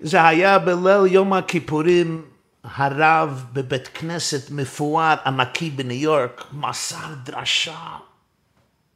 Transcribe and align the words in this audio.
זה 0.00 0.26
היה 0.26 0.58
בליל 0.58 1.06
יום 1.06 1.32
הכיפורים, 1.32 2.24
הרב 2.64 3.44
בבית 3.52 3.88
כנסת 3.88 4.50
מפואר 4.50 5.16
ענקי 5.26 5.70
בניו 5.70 6.02
יורק, 6.02 6.44
מסר 6.52 7.14
דרשה 7.22 7.96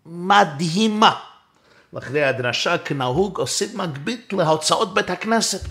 מדהימה. 0.06 1.20
ואחרי 1.92 2.24
הדרשה 2.24 2.78
כנהוג 2.78 3.38
עושים 3.38 3.78
מגבית 3.78 4.32
להוצאות 4.32 4.94
בית 4.94 5.10
הכנסת. 5.10 5.66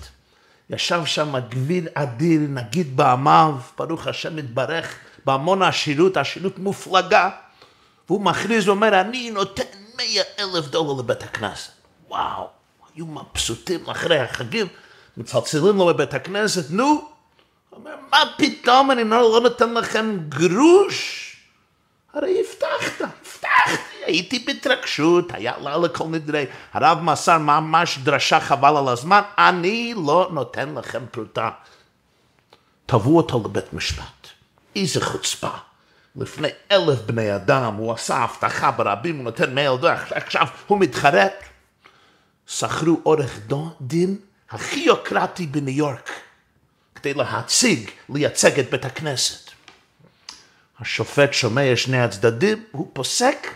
ישב 0.69 1.01
שם 1.05 1.33
גביר 1.49 1.89
אדיר, 1.93 2.41
נגיד 2.49 2.97
בעמיו, 2.97 3.55
ברוך 3.77 4.07
השם 4.07 4.39
יתברך, 4.39 4.95
בהמון 5.25 5.61
עשירות, 5.61 6.17
עשירות 6.17 6.59
מופלגה, 6.59 7.29
והוא 8.07 8.21
מכריז 8.21 8.67
ואומר, 8.67 9.01
אני 9.01 9.31
נותן 9.31 9.63
מאה 9.97 10.21
אלף 10.39 10.67
דולר 10.67 10.99
לבית 10.99 11.23
הכנסת. 11.23 11.71
וואו, 12.09 12.47
היו 12.95 13.05
מבסוטים 13.05 13.89
אחרי 13.89 14.19
החגים, 14.19 14.67
מצלצלים 15.21 15.77
לו 15.77 15.85
בבית 15.85 16.13
הכנסת, 16.13 16.71
נו, 16.71 16.83
הוא 16.85 17.79
אומר, 17.79 17.95
מה 18.11 18.23
פתאום 18.37 18.91
אני 18.91 19.03
לא, 19.03 19.31
לא 19.33 19.41
נותן 19.41 19.73
לכם 19.73 20.17
גרוש? 20.29 21.27
הרי 22.13 22.37
הבטחת, 22.39 23.01
הבטחתי, 23.01 23.95
הייתי 24.05 24.39
בהתרגשות, 24.39 25.33
היה 25.33 25.53
לה 25.57 25.77
לכל 25.77 26.03
נדרי. 26.07 26.45
הרב 26.73 27.01
מסר 27.01 27.37
ממש 27.37 27.97
דרשה 27.97 28.39
חבל 28.39 28.77
על 28.77 28.87
הזמן, 28.87 29.21
אני 29.37 29.93
לא 30.05 30.29
נותן 30.33 30.75
לכם 30.75 31.03
פרוטה. 31.11 31.49
תבעו 32.85 33.17
אותו 33.17 33.41
לבית 33.45 33.73
משפט. 33.73 34.27
איזה 34.75 35.05
חוצפה. 35.05 35.51
לפני 36.15 36.47
אלף 36.71 36.99
בני 37.05 37.35
אדם, 37.35 37.75
הוא 37.75 37.93
עשה 37.93 38.15
הבטחה 38.15 38.71
ברבים, 38.71 39.15
הוא 39.15 39.23
נותן 39.23 39.55
מייל 39.55 39.77
דוח, 39.77 39.99
עכשיו 40.11 40.47
הוא 40.67 40.79
מתחרט. 40.79 41.33
שכרו 42.47 42.99
עורך 43.03 43.39
דין 43.81 44.17
הכי 44.51 44.79
יוקרתי 44.79 45.47
בניו 45.47 45.77
יורק, 45.77 46.09
כדי 46.95 47.13
להציג, 47.13 47.89
לייצג 48.09 48.59
את 48.59 48.69
בית 48.69 48.85
הכנסת. 48.85 49.51
השופט 50.79 51.33
שומע 51.33 51.75
שני 51.75 52.01
הצדדים, 52.01 52.63
הוא 52.71 52.89
פוסק, 52.93 53.47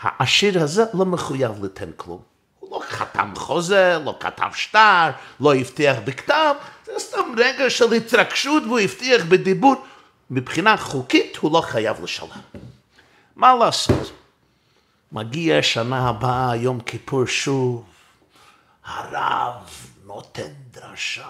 העשיר 0.00 0.62
הזה 0.62 0.84
לא 0.94 1.04
מחויב 1.04 1.64
לתן 1.64 1.90
כלום. 1.96 2.20
הוא 2.60 2.70
לא 2.70 2.80
חתם 2.88 3.32
חוזה, 3.36 3.98
לא 4.04 4.16
כתב 4.20 4.50
שטר, 4.54 5.10
לא 5.40 5.54
הבטיח 5.54 5.96
בכתב, 6.04 6.54
זה 6.86 6.92
סתם 6.98 7.34
רגע 7.36 7.70
של 7.70 7.92
התרגשות 7.92 8.62
והוא 8.62 8.78
הבטיח 8.78 9.24
בדיבור. 9.24 9.74
מבחינה 10.30 10.76
חוקית 10.76 11.36
הוא 11.36 11.52
לא 11.52 11.60
חייב 11.60 12.04
לשלם. 12.04 12.28
מה 13.36 13.54
לעשות? 13.54 14.12
מגיע 15.12 15.62
שנה 15.62 16.08
הבאה, 16.08 16.56
יום 16.56 16.80
כיפור 16.80 17.26
שוב, 17.26 17.84
הרב 18.86 19.70
נותן 20.04 20.52
דרשה, 20.70 21.28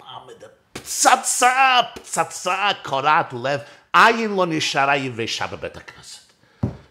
מה 0.00 0.18
מדבר? 0.26 0.46
פצצה, 0.72 1.80
פצצה 1.94 2.68
קורעת 2.82 3.32
לב, 3.32 3.60
עין 3.92 4.36
לא 4.36 4.46
נשארה 4.46 4.96
יבשה 4.96 5.46
בבית 5.46 5.76
הכנסת. 5.76 6.32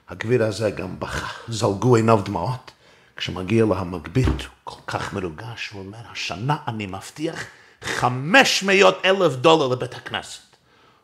הגביר 0.09 0.43
הזה 0.43 0.71
גם 0.71 0.99
בכה, 0.99 1.27
זלגו 1.47 1.95
עיניו 1.95 2.21
דמעות. 2.25 2.71
כשמגיע 3.15 3.65
לה 3.65 3.75
המגבית, 3.75 4.27
הוא 4.27 4.35
כל 4.63 4.81
כך 4.87 5.13
מרוגש, 5.13 5.69
הוא 5.69 5.85
אומר, 5.85 5.97
השנה 6.11 6.57
אני 6.67 6.85
מבטיח 6.85 7.43
500 7.83 9.05
אלף 9.05 9.33
דולר 9.33 9.67
לבית 9.67 9.93
הכנסת. 9.93 10.41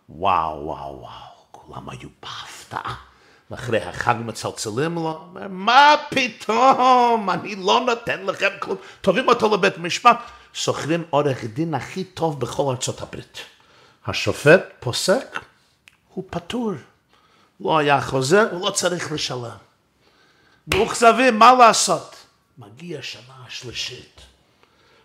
וואו, 0.09 0.65
וואו, 0.65 0.99
וואו, 0.99 1.11
כולם 1.51 1.89
היו 1.89 2.09
בהפתעה. 2.21 2.95
ואחרי 3.51 3.81
החג 3.81 4.15
מצלצלים 4.19 4.95
לו, 4.95 5.21
אומר, 5.29 5.47
מה 5.49 5.95
פתאום, 6.09 7.29
אני 7.29 7.55
לא 7.55 7.83
נותן 7.87 8.25
לכם 8.25 8.49
כלום. 8.59 8.77
תובעים 9.01 9.27
אותו 9.27 9.53
לבית 9.53 9.77
משפט, 9.77 10.17
שוכרים 10.53 11.03
עורך 11.09 11.43
דין 11.43 11.73
הכי 11.73 12.03
טוב 12.03 12.39
בכל 12.39 12.71
ארצות 12.71 13.01
הברית. 13.01 13.37
השופט 14.05 14.61
פוסק, 14.79 15.39
הוא 16.13 16.23
פטור. 16.29 16.71
לא 17.59 17.77
היה 17.77 18.01
חוזר, 18.01 18.47
הוא 18.51 18.65
לא 18.65 18.71
צריך 18.71 19.11
לשלם. 19.11 19.57
מאוכזבים, 20.67 21.39
מה 21.39 21.53
לעשות? 21.53 22.15
מגיע 22.57 23.01
שנה 23.01 23.33
השלישית. 23.47 24.21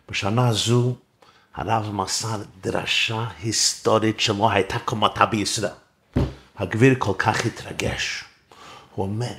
בשנה 0.08 0.52
זו 0.52 0.94
הרב 1.54 1.90
מסר 1.92 2.42
דרשה 2.60 3.24
היסטורית 3.42 4.20
שלא 4.20 4.50
הייתה 4.50 4.78
כמותה 4.78 5.26
בישראל. 5.26 5.72
הגביר 6.58 6.94
כל 6.98 7.12
כך 7.18 7.46
התרגש. 7.46 8.24
הוא 8.94 9.06
אומר, 9.06 9.34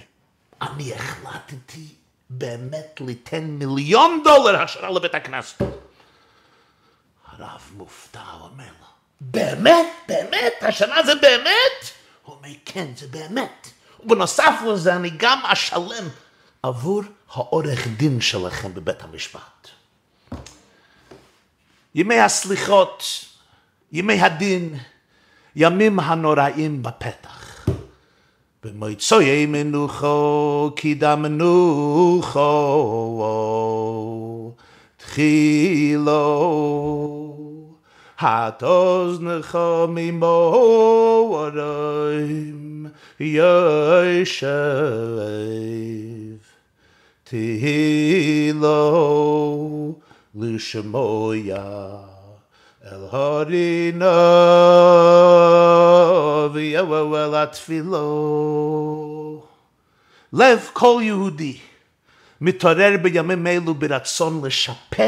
אני 0.62 0.94
החלטתי 0.94 1.88
באמת 2.30 3.02
ליתן 3.06 3.44
מיליון 3.44 4.22
דולר 4.24 4.62
השנה 4.62 4.90
לבית 4.90 5.16
הכנסת. 5.16 5.62
הרב 7.28 7.62
מופתע, 7.78 8.22
הוא 8.22 8.50
אומר 8.50 8.64
לו, 8.80 8.88
באמת? 9.22 9.88
באמת? 10.08 10.54
השנה 10.62 11.04
זה 11.04 11.16
באמת? 11.16 11.92
הוא 12.24 12.36
אומר, 12.36 12.50
כן, 12.66 12.88
זה 12.96 13.08
באמת. 13.08 13.68
ובנוסף 14.00 14.54
לזה 14.68 14.96
אני 14.96 15.10
גם 15.18 15.40
אשלם 15.46 16.08
עבור 16.64 17.02
העורך 17.34 17.88
דין 17.88 18.22
שלכם 18.22 18.74
בבית 18.74 19.04
המשפט. 19.04 19.68
ימי 21.96 22.20
הסליחות, 22.20 23.04
ימי 23.92 24.22
הדין, 24.22 24.80
ימים 25.56 26.00
הנוראים 26.00 26.84
בפתח. 26.84 27.43
במוי 28.64 28.96
צוי 28.96 29.46
מנוחו, 29.46 30.72
כי 30.76 30.96
דה 30.96 31.16
מנוחו, 31.16 32.42
תחילו. 34.98 36.64
Hatoz 38.24 39.20
nechom 39.20 39.98
imo 39.98 40.40
oroim 41.44 42.92
yoshev 43.20 44.40
Tehilo 47.26 48.80
אל 52.94 53.06
הרינו 53.12 54.06
ויבואו 56.54 57.18
אל 57.18 57.36
התפילו. 57.36 58.04
לב 60.34 60.70
כל 60.74 61.00
יהודי 61.04 61.58
מתעורר 62.42 62.96
בימים 63.02 63.48
אלו 63.48 63.74
ברצון 63.74 64.46
לשפר 64.46 65.08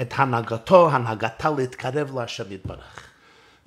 את 0.00 0.12
הנהגתו, 0.16 0.90
הנהגתה 0.90 1.50
להתקרב 1.56 2.18
להשם 2.18 2.52
יתברך. 2.52 3.06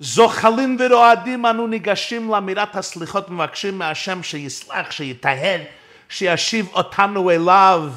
זוחלים 0.00 0.76
ורועדים 0.80 1.46
אנו 1.46 1.66
ניגשים 1.66 2.30
לאמירת 2.30 2.76
הסליחות 2.76 3.30
ומבקשים 3.30 3.78
מהשם 3.78 4.22
שיסלח, 4.22 4.90
שיטהר, 4.90 5.60
שישיב 6.08 6.68
אותנו 6.72 7.30
אליו 7.30 7.92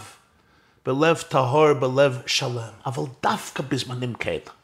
בלב 0.85 1.17
טהור, 1.17 1.73
בלב 1.73 2.21
שלם. 2.25 2.73
אבל 2.85 3.03
דווקא 3.23 3.63
בזמנים 3.69 4.13
כאלה. 4.13 4.56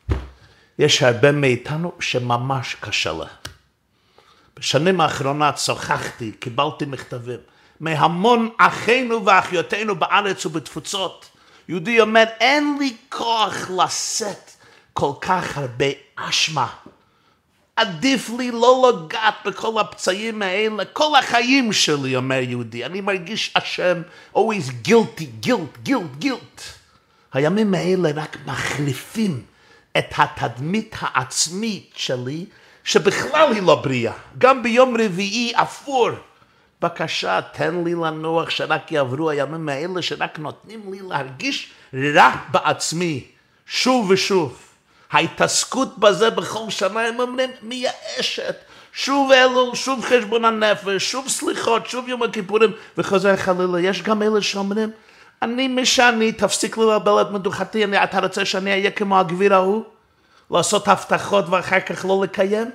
יש 0.79 1.03
הרבה 1.03 1.31
מאיתנו 1.31 1.91
שממש 1.99 2.75
קשה 2.79 3.13
לה. 3.13 3.25
בשנים 4.59 5.01
האחרונות 5.01 5.57
שוחחתי, 5.57 6.31
קיבלתי 6.39 6.85
מכתבים 6.85 7.39
מהמון 7.79 8.49
אחינו 8.57 9.25
ואחיותינו 9.25 9.95
בארץ 9.95 10.45
ובתפוצות. 10.45 11.29
יהודי 11.69 12.01
אומר, 12.01 12.23
אין 12.39 12.77
לי 12.79 12.95
כוח 13.09 13.69
לשאת 13.69 14.51
כל 14.93 15.11
כך 15.21 15.57
הרבה 15.57 15.85
אשמה. 16.15 16.67
עדיף 17.75 18.29
לי 18.37 18.51
לא 18.51 18.93
לגעת 18.93 19.33
בכל 19.45 19.79
הפצעים 19.79 20.41
האלה, 20.41 20.85
כל 20.85 21.15
החיים 21.19 21.73
שלי, 21.73 22.15
אומר 22.15 22.39
יהודי. 22.41 22.85
אני 22.85 23.01
מרגיש 23.01 23.51
אשם, 23.53 24.01
always 24.35 24.87
guilty, 24.87 25.45
guilt, 25.45 25.87
guilt, 25.87 26.23
guilt. 26.23 26.61
הימים 27.33 27.73
האלה 27.73 28.09
רק 28.15 28.37
מחליפים 28.45 29.43
את 29.97 30.13
התדמית 30.17 30.95
העצמית 30.99 31.91
שלי, 31.95 32.45
שבכלל 32.83 33.53
היא 33.53 33.61
לא 33.61 33.75
בריאה. 33.75 34.13
גם 34.37 34.63
ביום 34.63 34.95
רביעי 35.01 35.53
אפור. 35.55 36.09
בבקשה, 36.81 37.39
תן 37.53 37.83
לי 37.83 37.93
לנוח 37.93 38.49
שרק 38.49 38.91
יעברו 38.91 39.29
הימים 39.29 39.69
האלה, 39.69 40.01
שרק 40.01 40.39
נותנים 40.39 40.91
לי 40.91 40.99
להרגיש 41.09 41.71
רע 41.93 42.35
בעצמי, 42.51 43.23
שוב 43.65 44.09
ושוב. 44.09 44.59
ההתעסקות 45.11 45.97
בזה 45.97 46.29
בכל 46.29 46.69
שנה, 46.69 47.01
הם 47.01 47.19
אומרים, 47.19 47.49
מייאשת. 47.61 48.55
שוב 48.93 49.31
אלול, 49.31 49.75
שוב 49.75 50.05
חשבון 50.05 50.45
הנפש, 50.45 51.11
שוב 51.11 51.27
סליחות, 51.27 51.87
שוב 51.89 52.09
יום 52.09 52.23
הכיפורים, 52.23 52.71
וחוזר 52.97 53.35
חלילה. 53.35 53.79
יש 53.79 54.01
גם 54.01 54.21
אלה 54.21 54.41
שאומרים, 54.41 54.89
אני 55.43 55.67
משני, 55.67 56.31
תפסיק 56.31 56.77
לבלבל 56.77 57.21
את 57.21 57.31
מדוחתי, 57.31 57.83
אני, 57.83 58.03
אתה 58.03 58.19
רוצה 58.19 58.45
שאני 58.45 58.71
אהיה 58.71 58.91
כמו 58.91 59.19
הגביר 59.19 59.53
ההוא? 59.53 59.83
לעשות 60.51 60.87
הבטחות 60.87 61.45
ואחר 61.49 61.79
כך 61.79 62.05
לא 62.05 62.21
לקיים? 62.23 62.71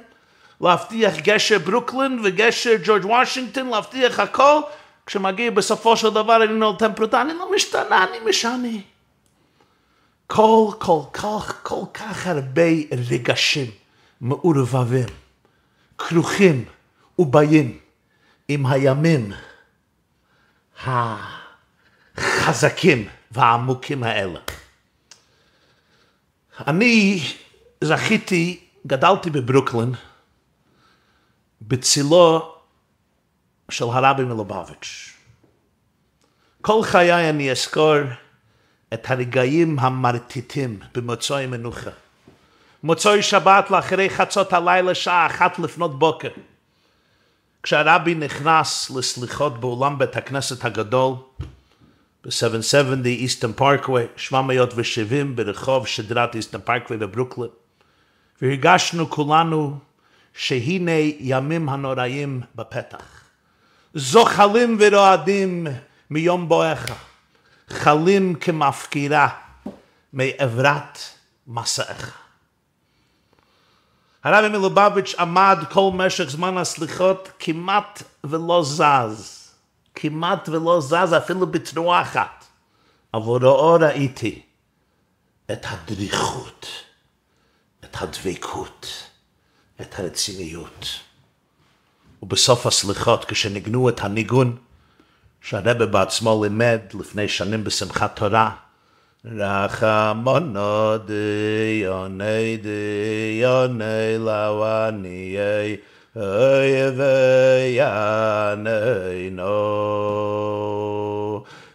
להבטיח 0.61 1.15
גשר 1.17 1.59
ברוקלין 1.59 2.21
וגשר 2.25 2.75
ג'ורג' 2.85 3.05
וושינגטון, 3.05 3.69
להבטיח 3.69 4.21
הכל, 4.21 4.61
כשמגיע 5.07 5.51
בסופו 5.51 5.97
של 5.97 6.11
דבר 6.11 6.45
אני 6.45 6.53
נותן 6.53 6.93
פרוטה, 6.95 7.23
אני 7.23 7.35
לא 7.35 7.51
משתנה, 7.55 8.05
אני 8.05 8.31
משני. 8.31 8.83
כל, 10.27 10.71
כל 10.79 11.01
כך, 11.13 11.61
כל 11.63 11.85
כך 11.95 12.27
הרבה 12.27 12.63
רגשים 13.11 13.67
מעורבבים, 14.21 15.09
כרוכים 15.99 16.65
ובאים 17.19 17.79
עם 18.49 18.67
הימים 18.67 19.33
החזקים 22.49 23.09
והעמוקים 23.31 24.03
האלה. 24.03 24.41
אני 26.67 27.21
זכיתי, 27.85 28.61
גדלתי 28.87 29.31
בברוקלין, 29.31 29.95
בצילו 31.63 32.55
של 33.71 33.85
הרבי 33.85 34.23
מלובביץ'. 34.25 35.13
כל 36.61 36.83
חיי 36.83 37.31
אני 37.31 37.51
אזכור 37.51 37.97
את 38.95 39.11
הרגעים 39.11 39.79
המרטיטים 39.79 40.81
במוצאי 40.95 41.47
מנוחה. 41.47 41.91
מוצאי 42.83 43.23
שבת 43.23 43.71
לאחרי 43.71 44.11
חצות 44.11 44.53
הלילה 44.53 44.95
שעה 44.95 45.27
אחת 45.27 45.59
לפנות 45.59 45.99
בוקר. 45.99 46.31
כשהרבי 47.63 48.15
נכנס 48.15 48.91
לסליחות 48.91 49.61
באולם 49.61 49.99
בית 49.99 50.17
הכנסת 50.17 50.65
הגדול, 50.65 51.15
ב-770 52.25 53.07
איסטן 53.07 53.53
פארקווי, 53.53 54.07
770 54.17 55.37
ברחוב 55.37 55.87
שדרת 55.87 56.35
איסטן 56.35 56.61
פארקווי 56.61 56.97
בברוקלין, 56.97 57.49
והרגשנו 58.43 59.11
כולנו 59.11 59.79
שהנה 60.35 60.93
ימים 61.19 61.69
הנוראים 61.69 62.41
בפתח. 62.55 63.25
זוחלים 63.95 64.77
ורועדים 64.81 65.67
מיום 66.11 66.49
בואך, 66.49 66.87
חלים 67.69 68.35
כמפקירה 68.35 69.29
מעברת 70.13 70.99
מסעך. 71.47 72.19
הרבי 74.25 74.49
מלובביץ' 74.49 75.15
עמד 75.19 75.59
כל 75.71 75.91
משך 75.95 76.31
זמן 76.31 76.59
הסליחות 76.59 77.29
כמעט 77.39 78.03
ולא 78.25 78.63
זז, 78.65 79.38
כמעט 80.01 80.49
ולא 80.49 80.81
זז 80.81 81.15
אפילו 81.17 81.47
בתנועה 81.47 82.03
אחת, 82.03 82.45
אבל 83.15 83.41
לא 83.41 83.79
ראיתי 83.81 84.43
את 85.53 85.67
הדריכות, 85.69 86.67
את 87.85 87.97
הדבקות, 88.01 88.87
את 89.81 89.99
הרציניות. 89.99 90.87
ובסוף 92.23 92.67
הסליחות, 92.67 93.25
כשניגנו 93.25 93.89
את 93.89 94.01
הניגון 94.01 94.57
שהרבא 95.41 95.87
בעצמו 95.87 96.45
לימד 96.45 96.81
לפני 97.01 97.29
שנים 97.29 97.65
בשמחת 97.65 98.17
תורה, 98.17 98.51
רחמונו 99.25 100.99
דיוני 100.99 102.57
דיוני 102.57 104.19
לוואניי 104.19 105.77
אוי 106.19 106.91
ויענינו 107.69 108.89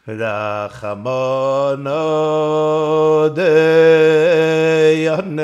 רחמונו 0.07 1.89
דיוני 4.95 5.43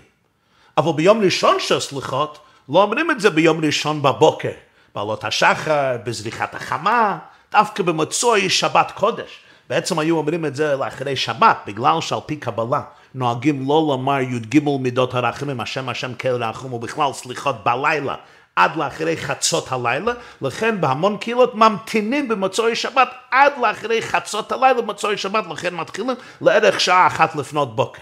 אבל 0.78 0.92
ביום 0.96 1.22
ראשון 1.24 1.56
של 1.60 1.80
סליחות, 1.80 2.40
לא 2.70 2.82
אומרים 2.82 3.12
את 3.12 3.20
זה 3.22 3.30
ביום 3.30 3.66
ראשון 3.66 4.02
בבוקר, 4.02 4.52
בעלות 4.96 5.24
השחר, 5.24 5.98
בזריחת 6.04 6.56
החמה, 6.56 7.18
דווקא 7.52 7.84
במוצאי 7.84 8.50
שבת 8.50 8.92
קודש. 8.96 9.40
בעצם 9.70 10.00
היו 10.00 10.18
אומרים 10.18 10.46
את 10.46 10.56
זה 10.56 10.76
לאחרי 10.76 11.16
שבת, 11.16 11.58
בגלל 11.68 12.02
שעל 12.02 12.20
פי 12.26 12.36
קבלה 12.36 12.82
נוהגים 13.16 13.68
לא 13.68 13.86
לומר 13.90 14.20
י"ג 14.20 14.60
מידות 14.80 15.14
הרחמים, 15.14 15.60
השם 15.60 15.90
השם 15.90 16.14
כל 16.14 16.44
רחום, 16.44 16.74
ובכלל 16.74 17.14
סליחות 17.14 17.64
בלילה, 17.64 18.16
עד 18.56 18.76
לאחרי 18.76 19.18
חצות 19.18 19.72
הלילה, 19.72 20.14
לכן 20.42 20.82
בהמון 20.82 21.18
קהילות 21.18 21.56
ממתינים 21.56 22.28
במוצאי 22.28 22.76
שבת 22.76 23.10
עד 23.32 23.54
לאחרי 23.62 24.02
חצות 24.02 24.52
הלילה 24.52 24.82
במוצאי 24.82 25.18
שבת, 25.18 25.44
לכן 25.50 25.76
מתחילים 25.76 26.16
לערך 26.42 26.80
שעה 26.80 27.08
אחת 27.08 27.36
לפנות 27.36 27.76
בוקר. 27.76 28.02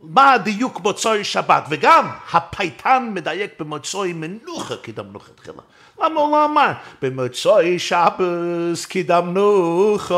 מה 0.00 0.32
הדיוק 0.32 0.80
מוצאי 0.80 1.24
שבת? 1.24 1.64
וגם 1.70 2.08
הפייטן 2.32 3.10
מדייק 3.14 3.50
במוצאי 3.60 4.12
מנוחה 4.12 4.74
כדמנוחה 4.82 5.32
תחילה. 5.32 5.62
למה 6.02 6.20
הוא 6.20 6.30
לא 6.30 6.44
אמר? 6.44 6.72
במוצאי 7.02 7.78
שבס 7.78 8.86
כדמנוחה 8.86 10.16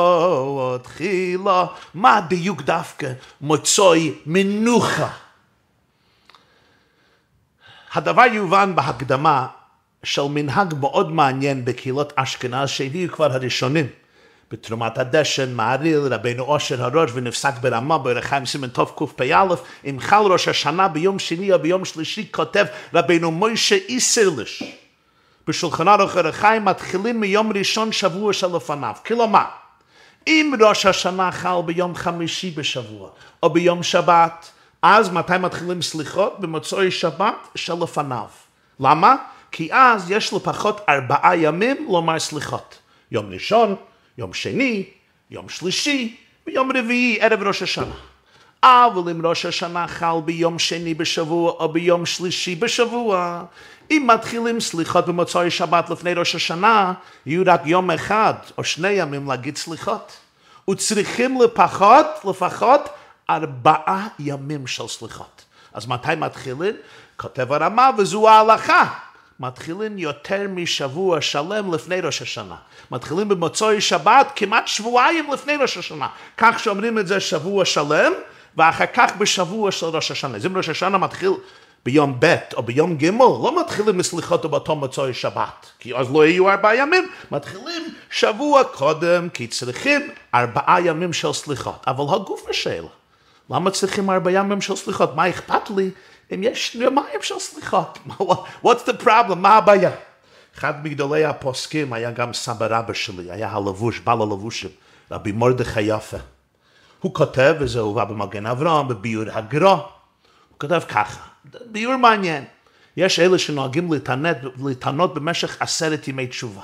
תחילה. 0.83 1.67
מה 1.95 2.17
הדיוק 2.17 2.63
דווקא? 2.63 3.13
מוצאי 3.41 4.15
מנוחה. 4.27 5.09
הדבר 7.95 8.25
יובן 8.33 8.75
בהקדמה 8.75 9.47
של 10.03 10.23
מנהג 10.31 10.75
מאוד 10.81 11.13
מעניין 11.13 11.65
בקהילות 11.65 12.13
אשכנז 12.17 12.69
שהביאו 12.69 13.13
כבר 13.13 13.33
הראשונים. 13.33 13.87
בתרומת 14.51 14.99
הדשן, 14.99 15.55
מעריל, 15.55 15.99
רבינו 15.99 16.45
אושר 16.45 16.85
הראש 16.85 17.11
ונפסק 17.15 17.55
ברמה 17.61 17.99
ברחיים 17.99 18.47
סימן 18.47 18.69
טוב 18.69 18.93
קפ"א, 18.97 19.45
אם 19.85 19.97
חל 20.01 20.23
ראש 20.23 20.49
השנה 20.49 20.89
ביום 20.89 21.19
שני 21.19 21.53
או 21.53 21.59
ביום 21.59 21.85
שלישי, 21.85 22.27
כותב 22.31 22.67
רבינו 22.95 23.31
מוישה 23.31 23.75
איסרליש. 23.75 24.63
בשולחן 25.47 25.89
ערוך 25.89 26.17
הרחיים 26.17 26.65
מתחילים 26.65 27.21
מיום 27.21 27.53
ראשון 27.53 27.93
שבוע 27.93 28.33
שלפניו. 28.33 28.95
כלומר, 29.07 29.45
אם 30.27 30.55
ראש 30.61 30.87
השנה 30.87 31.33
חל 31.33 31.61
ביום 31.67 31.95
חמישי 31.95 32.51
בשבוע 32.51 33.09
או 33.43 33.51
ביום 33.51 33.83
שבת, 33.83 34.51
אז 34.83 35.11
מתי 35.11 35.39
מתחילים 35.41 35.83
סליחות? 35.83 36.41
במוצאי 36.41 36.91
שבת 36.91 37.49
שלפניו. 37.55 38.27
למה? 38.81 39.17
כי 39.51 39.73
אז 39.73 40.11
יש 40.11 40.33
לפחות 40.33 40.81
ארבעה 40.89 41.37
ימים 41.37 41.87
לומר 41.91 42.19
סליחות. 42.19 42.79
יום 43.11 43.33
ראשון, 43.33 43.77
יום 44.19 44.35
שני, 44.35 44.85
יום 45.31 45.49
שלישי 45.49 46.17
ויום 46.47 46.71
רביעי, 46.77 47.19
ערב 47.21 47.43
ראש 47.43 47.63
השנה. 47.63 47.95
אבל 48.63 49.11
אם 49.11 49.27
ראש 49.27 49.47
השנה 49.47 49.87
חל 49.87 50.21
ביום 50.25 50.59
שני 50.59 50.95
בשבוע 50.95 51.51
או 51.51 51.73
ביום 51.73 52.07
שלישי 52.07 52.55
בשבוע, 52.55 53.45
אם 53.91 54.09
מתחילים 54.15 54.61
סליחות 54.61 55.07
במוצאי 55.07 55.51
שבת 55.51 55.91
לפני 55.91 56.15
ראש 56.15 56.35
השנה, 56.35 56.93
יהיו 57.27 57.43
רק 57.47 57.61
יום 57.65 57.91
אחד 57.91 58.35
או 58.59 58.65
שני 58.65 58.89
ימים 58.89 59.29
להגיד 59.29 59.57
סליחות. 59.57 60.13
וצריכים 60.71 61.41
לפחות, 61.41 62.07
לפחות 62.25 62.89
ארבעה 63.31 64.09
ימים 64.19 64.67
של 64.67 64.89
סליחות. 64.89 65.45
אז 65.73 65.87
מתי 65.87 66.15
מתחילים? 66.17 66.75
כותב 67.17 67.53
הרמה 67.53 67.91
וזו 67.99 68.29
ההלכה. 68.29 68.85
מתחילים 69.41 69.99
יותר 69.99 70.47
משבוע 70.49 71.21
שלם 71.21 71.75
לפני 71.75 72.01
ראש 72.01 72.23
השנה. 72.23 72.57
מתחילים 72.91 73.29
במוצאי 73.29 73.81
שבת 73.81 74.33
כמעט 74.37 74.67
שבועיים 74.67 75.33
לפני 75.33 75.57
ראש 75.57 75.77
השנה. 75.77 76.09
כך 76.37 76.59
שאומרים 76.59 76.99
את 76.99 77.07
זה 77.07 77.21
שבוע 77.21 77.65
שלם, 77.65 78.13
ואחר 78.57 78.87
כך 78.95 79.17
בשבוע 79.19 79.73
של 79.73 79.87
ראש 79.87 80.11
השנה. 80.11 80.37
אז 80.37 80.47
אם 80.47 80.57
ראש 80.57 80.69
השנה 80.69 80.99
מתחיל 80.99 81.31
ביום 81.85 82.17
ב' 82.21 82.37
או 82.57 82.63
ביום 82.63 82.97
ג', 82.97 83.05
לא 83.21 83.61
מתחילים 83.61 83.99
מסליחות 83.99 84.47
באותו 84.47 84.77
מצוי 84.77 85.15
שבת, 85.15 85.67
כי 85.79 85.95
אז 85.95 86.13
לא 86.13 86.27
יהיו 86.27 86.51
ארבעה 86.51 86.77
ימים, 86.77 87.09
מתחילים 87.31 87.95
שבוע 88.11 88.65
קודם, 88.65 89.29
כי 89.29 89.47
צריכים 89.47 90.11
ארבעה 90.35 90.81
ימים 90.81 91.13
של 91.13 91.33
סליחות. 91.33 91.85
אבל 91.87 92.15
הגוף 92.15 92.49
השאלה, 92.51 92.89
למה 93.51 93.71
צריכים 93.71 94.11
ארבעה 94.11 94.33
ימים 94.33 94.61
של 94.61 94.77
סליחות? 94.77 95.17
מה 95.17 95.29
אכפת 95.29 95.71
לי 95.77 95.91
אם 96.35 96.43
יש 96.43 96.75
יומיים 96.75 97.23
של 97.23 97.39
סליחות? 97.39 97.99
What's 98.65 98.87
the 98.87 99.03
problem? 99.05 99.35
מה 99.35 99.57
הבעיה? 99.57 99.91
אחד 100.59 100.85
מגדולי 100.85 101.25
הפוסקים 101.25 101.93
היה 101.93 102.11
גם 102.11 102.33
סבא 102.33 102.67
רבא 102.71 102.93
שלי, 102.93 103.33
היה 103.33 103.53
הלבוש, 103.53 103.99
בעל 104.01 104.23
הלבושים, 104.23 104.71
רבי 105.11 105.33
מרדכי 105.33 105.81
יפה. 105.81 106.17
הוא 107.01 107.15
כותב, 107.15 107.55
וזה 107.61 107.81
הובא 107.81 108.05
במגן 108.05 108.47
אברהם, 108.47 108.89
בביור 108.89 109.25
הגרו, 109.33 109.71
הוא 109.71 110.59
כותב 110.59 110.81
ככה, 110.89 111.21
ביור 111.67 111.97
מעניין, 111.97 112.45
יש 112.97 113.21
אלה 113.21 113.39
שנוהגים 113.39 113.91
להתענות 114.67 115.15
במשך 115.15 115.63
עשרת 115.63 116.09
ימי 116.09 116.27
תשובה. 116.27 116.63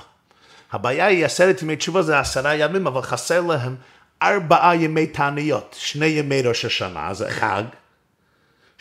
הבעיה 0.71 1.05
היא 1.05 1.25
עשרת 1.25 1.61
ימי 1.61 1.75
תשובה 1.75 2.01
זה 2.01 2.19
עשרה 2.19 2.55
ימים, 2.55 2.87
אבל 2.87 3.01
חסר 3.01 3.41
להם 3.41 3.75
ארבעה 4.21 4.75
ימי 4.75 5.07
תעניות, 5.07 5.75
שני 5.79 6.05
ימי 6.05 6.41
ראש 6.41 6.65
השנה, 6.65 7.13
זה 7.13 7.31
חג, 7.31 7.63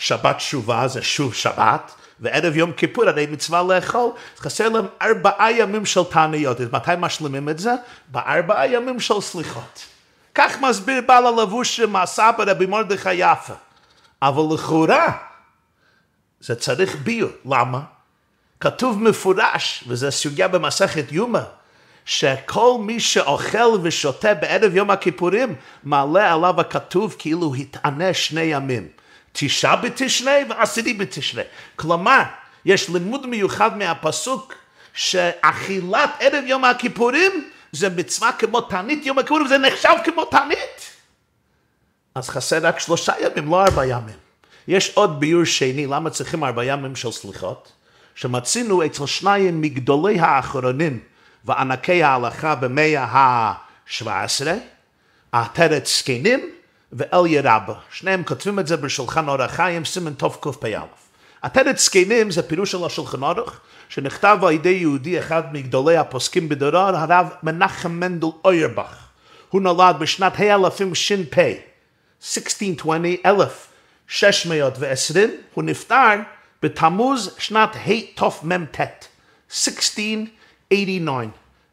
שבת 0.04 0.37
תשובה 0.37 0.88
זה 0.88 1.02
שוב 1.02 1.34
שבת, 1.34 1.92
וערב 2.20 2.56
יום 2.56 2.73
כיפור 2.73 3.08
הרי 3.08 3.26
מצווה 3.26 3.62
לאכול, 3.62 4.11
חסר 4.38 4.68
להם 4.68 4.87
ארבעה 5.02 5.52
ימים 5.52 5.87
של 5.87 6.04
תעניות. 6.04 6.61
אז 6.61 6.68
מתי 6.73 6.90
משלימים 6.99 7.49
את 7.49 7.58
זה? 7.58 7.73
בארבעה 8.08 8.68
ימים 8.68 9.00
של 9.00 9.20
סליחות. 9.20 9.84
כך 10.34 10.61
מסביר 10.61 11.02
בעל 11.06 11.26
הלבוש 11.26 11.80
מהסבא 11.80 12.44
רבי 12.46 12.66
מרדכי 12.66 13.14
יפה. 13.14 13.54
אבל 14.23 14.54
לכאורה 14.54 15.12
זה 16.40 16.54
צריך 16.54 16.96
ביור. 16.96 17.30
למה? 17.44 17.80
כתוב 18.61 19.02
מפורש, 19.02 19.84
וזו 19.88 20.12
סוגיה 20.12 20.49
במסכת 20.49 21.12
יומא, 21.12 21.42
שכל 22.04 22.76
מי 22.80 23.00
שאוכל 23.00 23.78
ושותה 23.82 24.34
בערב 24.34 24.76
יום 24.76 24.90
הכיפורים, 24.90 25.54
מעלה 25.84 26.32
עליו 26.32 26.61
הכתוב 26.61 27.16
כאילו 27.18 27.54
התענה 27.54 28.14
שני 28.14 28.40
ימים. 28.40 28.88
תשעה 29.37 29.76
בתשרי 29.76 30.45
ועשירי 30.49 30.95
בתשרי. 30.95 31.43
כלומר, 31.76 32.23
יש 32.64 32.88
לימוד 32.88 33.26
מיוחד 33.26 33.79
מהפסוק 33.79 34.55
שאכילת 34.95 36.11
ערב 36.21 36.45
יום 36.47 36.64
הכיפורים 36.64 37.50
זה 37.73 37.88
מצווה 37.88 38.33
כמו 38.33 38.61
תענית 38.61 39.07
יום 39.07 39.19
הכיפורים, 39.19 39.49
זה 39.49 39.59
נחשב 39.59 39.95
כמו 40.05 40.25
תענית. 40.25 40.91
אז 42.14 42.29
חסר 42.29 42.67
רק 42.67 42.79
שלושה 42.79 43.12
ימים, 43.21 43.50
לא 43.50 43.64
ארבעה 43.64 43.87
ימים. 43.87 44.17
יש 44.69 44.91
עוד 44.95 45.21
ביור 45.21 45.45
שני, 45.45 45.87
למה 45.87 46.11
צריכים 46.11 46.45
ארבעה 46.45 46.64
ימים 46.64 46.97
של 46.97 47.12
סליחות? 47.12 47.73
שמצינו 48.14 48.87
אצל 48.87 49.07
שניים 49.07 49.61
מגדולי 49.61 50.21
האחרונים 50.21 50.99
וענקי 51.45 52.03
ההלכה 52.03 52.55
במאה 52.55 53.05
ה-17, 53.05 54.47
עטרת 55.33 55.87
זקנים 55.87 56.50
ואליה 56.94 57.42
רבה. 57.44 57.74
שניהם 57.92 58.24
כותבים 58.24 58.58
את 58.58 58.66
זה 58.66 58.76
בשולחן 58.76 59.28
אור 59.28 59.42
החיים, 59.42 59.84
סימן 59.84 60.14
תקפ"א. 60.14 60.80
עטרת 61.42 61.78
זקנים 61.78 62.30
זה 62.30 62.42
פירוש 62.42 62.72
של 62.72 62.84
השולחן 62.84 63.22
אורך, 63.22 63.60
שנכתב 63.88 64.38
על 64.42 64.52
ידי 64.52 64.68
יהודי 64.68 65.18
אחד 65.18 65.42
מגדולי 65.52 65.96
הפוסקים 65.96 66.48
בדורו, 66.48 66.78
הרב 66.78 67.28
מנחם 67.42 67.92
מנדל 67.92 68.26
אוירבך. 68.44 68.96
הוא 69.50 69.62
נולד 69.62 69.96
בשנת 69.98 70.32
האלפים 70.38 70.94
ש"פ, 70.94 71.38
1620, 72.22 73.16
1620, 74.10 75.30
הוא 75.54 75.64
נפטר 75.64 76.14
בתמוז 76.62 77.34
שנת 77.38 77.76
התמ"ט, 77.86 78.80
1689, 79.50 81.28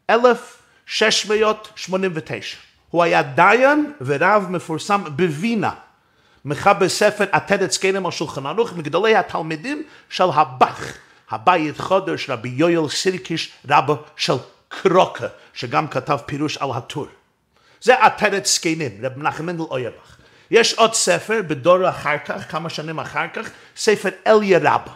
1689. 0.09 2.70
הוא 2.91 3.03
היה 3.03 3.21
דיין 3.21 3.93
ורב 4.01 4.45
מפורסם 4.49 5.01
בווינה. 5.15 5.71
מחבר 6.45 6.89
ספר 6.89 7.25
עטרת 7.31 7.71
זקנים 7.71 8.05
על 8.05 8.11
שולחן 8.11 8.45
ערוך 8.45 8.73
מגדולי 8.73 9.15
התלמידים 9.15 9.83
של 10.09 10.23
הבח, 10.33 10.93
הבית 11.29 11.79
חודש 11.79 12.29
רבי 12.29 12.49
יואל 12.49 12.89
סירקיש 12.89 13.51
רבו 13.69 13.95
של 14.15 14.33
קרוקה, 14.67 15.27
שגם 15.53 15.87
כתב 15.87 16.17
פירוש 16.25 16.57
על 16.57 16.69
הטור. 16.73 17.07
זה 17.81 18.03
עטרת 18.05 18.45
זקנים, 18.45 18.91
רב 19.03 19.11
מנחם 19.15 19.45
מנדל 19.45 19.61
אוירבך. 19.61 20.17
יש 20.51 20.73
עוד 20.73 20.93
ספר 20.93 21.41
בדור 21.47 21.89
אחר 21.89 22.17
כך, 22.25 22.51
כמה 22.51 22.69
שנים 22.69 22.99
אחר 22.99 23.27
כך, 23.33 23.49
ספר 23.75 24.09
אליה 24.27 24.59
רבא. 24.61 24.91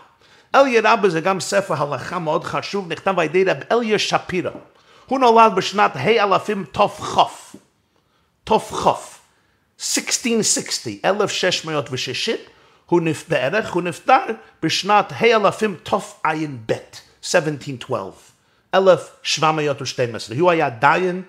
אליה 0.55 0.81
רבא 0.83 1.09
זה 1.09 1.21
גם 1.21 1.39
ספר 1.39 1.75
הלכה 1.83 2.19
מאוד 2.19 2.43
חשוב, 2.43 2.91
נכתב 2.91 3.19
על 3.19 3.25
ידי 3.25 3.43
רב 3.43 3.57
אליה 3.71 3.99
שפירא. 3.99 4.51
הוא 5.05 5.19
נולד 5.19 5.55
בשנת 5.55 5.95
ה' 5.95 6.23
אלפים 6.23 6.65
תכ"ח. 6.71 7.55
תכ"ח, 8.45 9.19
1660, 9.79 10.99
1660, 11.05 12.35
הוא 12.85 13.01
בערך, 13.29 13.73
הוא 13.73 13.83
נפטר 13.83 14.23
בשנת 14.63 15.13
האלפים 15.15 15.75
תע"ב, 15.83 16.71
1712, 17.23 18.11
1712. 18.73 20.37
הוא 20.39 20.51
היה 20.51 20.69
דיין, 20.69 21.21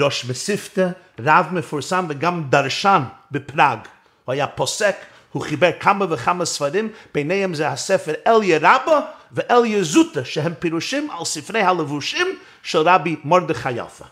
ראש 0.00 0.24
מסיפתא, 0.24 0.88
רב 1.20 1.46
מפורסם 1.52 2.06
וגם 2.08 2.44
דרשן 2.50 3.02
בפראג. 3.30 3.78
הוא 4.24 4.32
היה 4.32 4.46
פוסק, 4.46 4.96
הוא 5.32 5.42
חיבר 5.42 5.70
כמה 5.80 6.06
וכמה 6.10 6.44
ספרים, 6.44 6.88
ביניהם 7.14 7.54
זה 7.54 7.68
הספר 7.68 8.12
אליה 8.26 8.58
רבא 8.62 9.00
ואליה 9.32 9.82
זוטה, 9.82 10.24
שהם 10.24 10.54
פירושים 10.58 11.10
על 11.10 11.24
ספרי 11.24 11.60
הלבושים 11.60 12.26
של 12.62 12.78
רבי 12.78 13.16
מרדכי 13.24 13.70
יפה. 13.70 14.04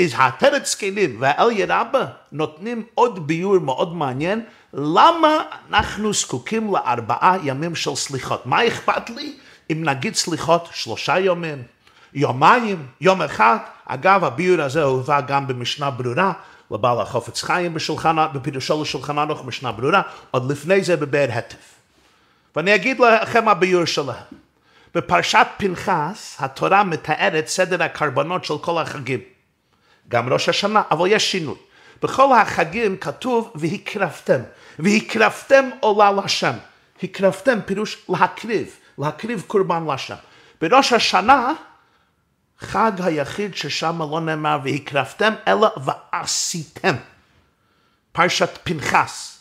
Is 0.00 0.16
העטרת 0.16 0.66
זקנים 0.66 1.16
והאליה 1.18 1.66
רבא 1.68 2.04
נותנים 2.32 2.82
עוד 2.94 3.26
ביור 3.26 3.58
מאוד 3.58 3.96
מעניין 3.96 4.44
למה 4.74 5.42
אנחנו 5.70 6.12
זקוקים 6.12 6.74
לארבעה 6.74 7.36
ימים 7.42 7.74
של 7.74 7.94
סליחות. 7.94 8.46
מה 8.46 8.66
אכפת 8.66 9.10
לי 9.10 9.36
אם 9.72 9.84
נגיד 9.84 10.14
סליחות 10.14 10.68
שלושה 10.72 11.18
ימים, 11.18 11.62
יומיים, 12.14 12.86
יום 13.00 13.22
אחד? 13.22 13.56
אגב, 13.86 14.24
הביור 14.24 14.62
הזה 14.62 14.82
הובא 14.82 15.20
גם 15.20 15.46
במשנה 15.46 15.90
ברורה 15.90 16.32
לבעל 16.70 17.00
החופץ 17.00 17.42
חיים 17.42 17.76
בפירושו 18.32 18.82
לשולחן 18.82 19.18
ערוך 19.18 19.44
משנה 19.44 19.72
ברורה, 19.72 20.02
עוד 20.30 20.50
לפני 20.50 20.82
זה 20.82 20.96
בבאר 20.96 21.28
הטף. 21.32 21.74
ואני 22.56 22.74
אגיד 22.74 23.00
לכם 23.00 23.48
הביור 23.48 23.84
שלהם. 23.84 24.24
בפרשת 24.94 25.46
פנחס 25.56 26.36
התורה 26.38 26.84
מתארת 26.84 27.46
סדר 27.46 27.82
הקרבנות 27.82 28.44
של 28.44 28.58
כל 28.58 28.78
החגים. 28.78 29.37
גם 30.08 30.32
ראש 30.32 30.48
השנה, 30.48 30.82
אבל 30.90 31.06
יש 31.08 31.32
שינוי. 31.32 31.56
בכל 32.02 32.38
החגים 32.38 32.96
כתוב 32.96 33.52
והקרבתם, 33.54 34.40
והקרבתם 34.78 35.70
עולה 35.80 36.12
לשם. 36.12 36.52
הקרבתם 37.02 37.58
פירוש 37.66 38.06
להקריב, 38.08 38.76
להקריב 38.98 39.44
קורבן 39.46 39.86
לשם. 39.90 40.14
בראש 40.60 40.92
השנה, 40.92 41.52
חג 42.58 42.92
היחיד 43.04 43.54
ששם 43.54 44.02
לא 44.10 44.20
נאמר 44.20 44.58
והקרבתם, 44.64 45.34
אלא 45.48 45.68
ועשיתם. 45.84 46.94
פרשת 48.12 48.58
פנחס, 48.62 49.38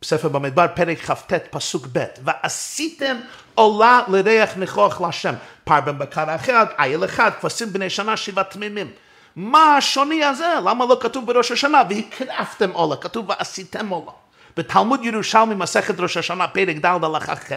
בספר 0.00 0.28
במדבר, 0.28 0.66
פרק 0.74 0.98
כ"ט, 0.98 1.32
פסוק 1.50 1.86
ב', 1.92 2.04
ועשיתם 2.24 3.16
עולה 3.54 4.00
לריח 4.08 4.56
ניחוח 4.56 5.00
לשם. 5.00 5.34
פרבן 5.64 5.98
בקר 5.98 6.34
אחד, 6.34 6.66
אייל 6.78 7.04
אחד, 7.04 7.30
כבשים 7.40 7.72
בני 7.72 7.90
שנה, 7.90 8.16
שבעה 8.16 8.44
תמימים. 8.44 8.90
מה 9.36 9.76
השוני 9.76 10.24
הזה? 10.24 10.54
למה 10.64 10.84
לא 10.86 10.96
כתוב 11.00 11.26
בראש 11.26 11.50
השנה 11.50 11.82
והקרבתם 11.90 12.70
עולה? 12.70 12.96
כתוב 12.96 13.28
ועשיתם 13.28 13.88
עולה. 13.88 14.12
בתלמוד 14.56 15.04
ירושלמי 15.04 15.54
מסכת 15.54 16.00
ראש 16.00 16.16
השנה 16.16 16.48
פרק 16.48 16.76
ד' 16.76 17.04
הלכה 17.04 17.36
ח' 17.36 17.52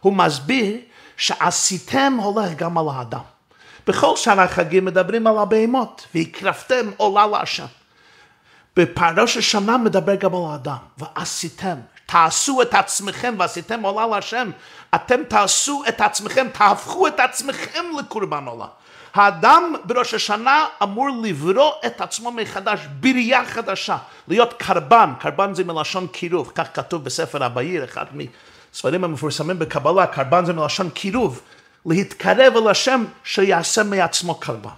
הוא 0.00 0.12
מסביר 0.12 0.76
שעשיתם 1.16 2.16
הולך 2.22 2.52
גם 2.56 2.78
על 2.78 2.84
האדם. 2.94 3.20
בכל 3.86 4.16
שאר 4.16 4.40
החגים 4.40 4.84
מדברים 4.84 5.26
על 5.26 5.38
הבהמות 5.38 6.06
והקרבתם 6.14 6.90
עולה 6.96 7.26
להשם. 7.26 7.66
בפרוש 8.76 9.36
השנה 9.36 9.76
מדבר 9.76 10.14
גם 10.14 10.34
על 10.34 10.42
האדם 10.50 10.76
ועשיתם 10.98 11.76
תעשו 12.06 12.62
את 12.62 12.74
עצמכם 12.74 13.34
ועשיתם 13.38 13.82
עולה 13.82 14.06
להשם 14.06 14.50
אתם 14.94 15.24
תעשו 15.28 15.82
את 15.88 16.00
עצמכם 16.00 16.46
תהפכו 16.52 17.06
את 17.06 17.20
עצמכם 17.20 17.84
לקורבן 17.98 18.44
עולה 18.46 18.66
האדם 19.14 19.74
בראש 19.84 20.14
השנה 20.14 20.66
אמור 20.82 21.08
לברוא 21.22 21.72
את 21.86 22.00
עצמו 22.00 22.32
מחדש, 22.32 22.80
בריאה 23.00 23.46
חדשה, 23.46 23.96
להיות 24.28 24.52
קרבן, 24.52 25.10
קרבן 25.20 25.54
זה 25.54 25.64
מלשון 25.64 26.06
קירוב, 26.06 26.52
כך 26.54 26.68
כתוב 26.74 27.04
בספר 27.04 27.44
הבאיר, 27.44 27.84
אחד 27.84 28.06
מהספרים 28.12 29.04
המפורסמים 29.04 29.58
בקבלה, 29.58 30.06
קרבן 30.06 30.44
זה 30.44 30.52
מלשון 30.52 30.90
קירוב, 30.90 31.40
להתקרב 31.86 32.56
אל 32.56 32.68
השם 32.68 33.04
שיעשה 33.24 33.82
מעצמו 33.82 34.34
קרבן. 34.34 34.70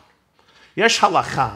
יש 0.77 1.05
הלכה 1.05 1.49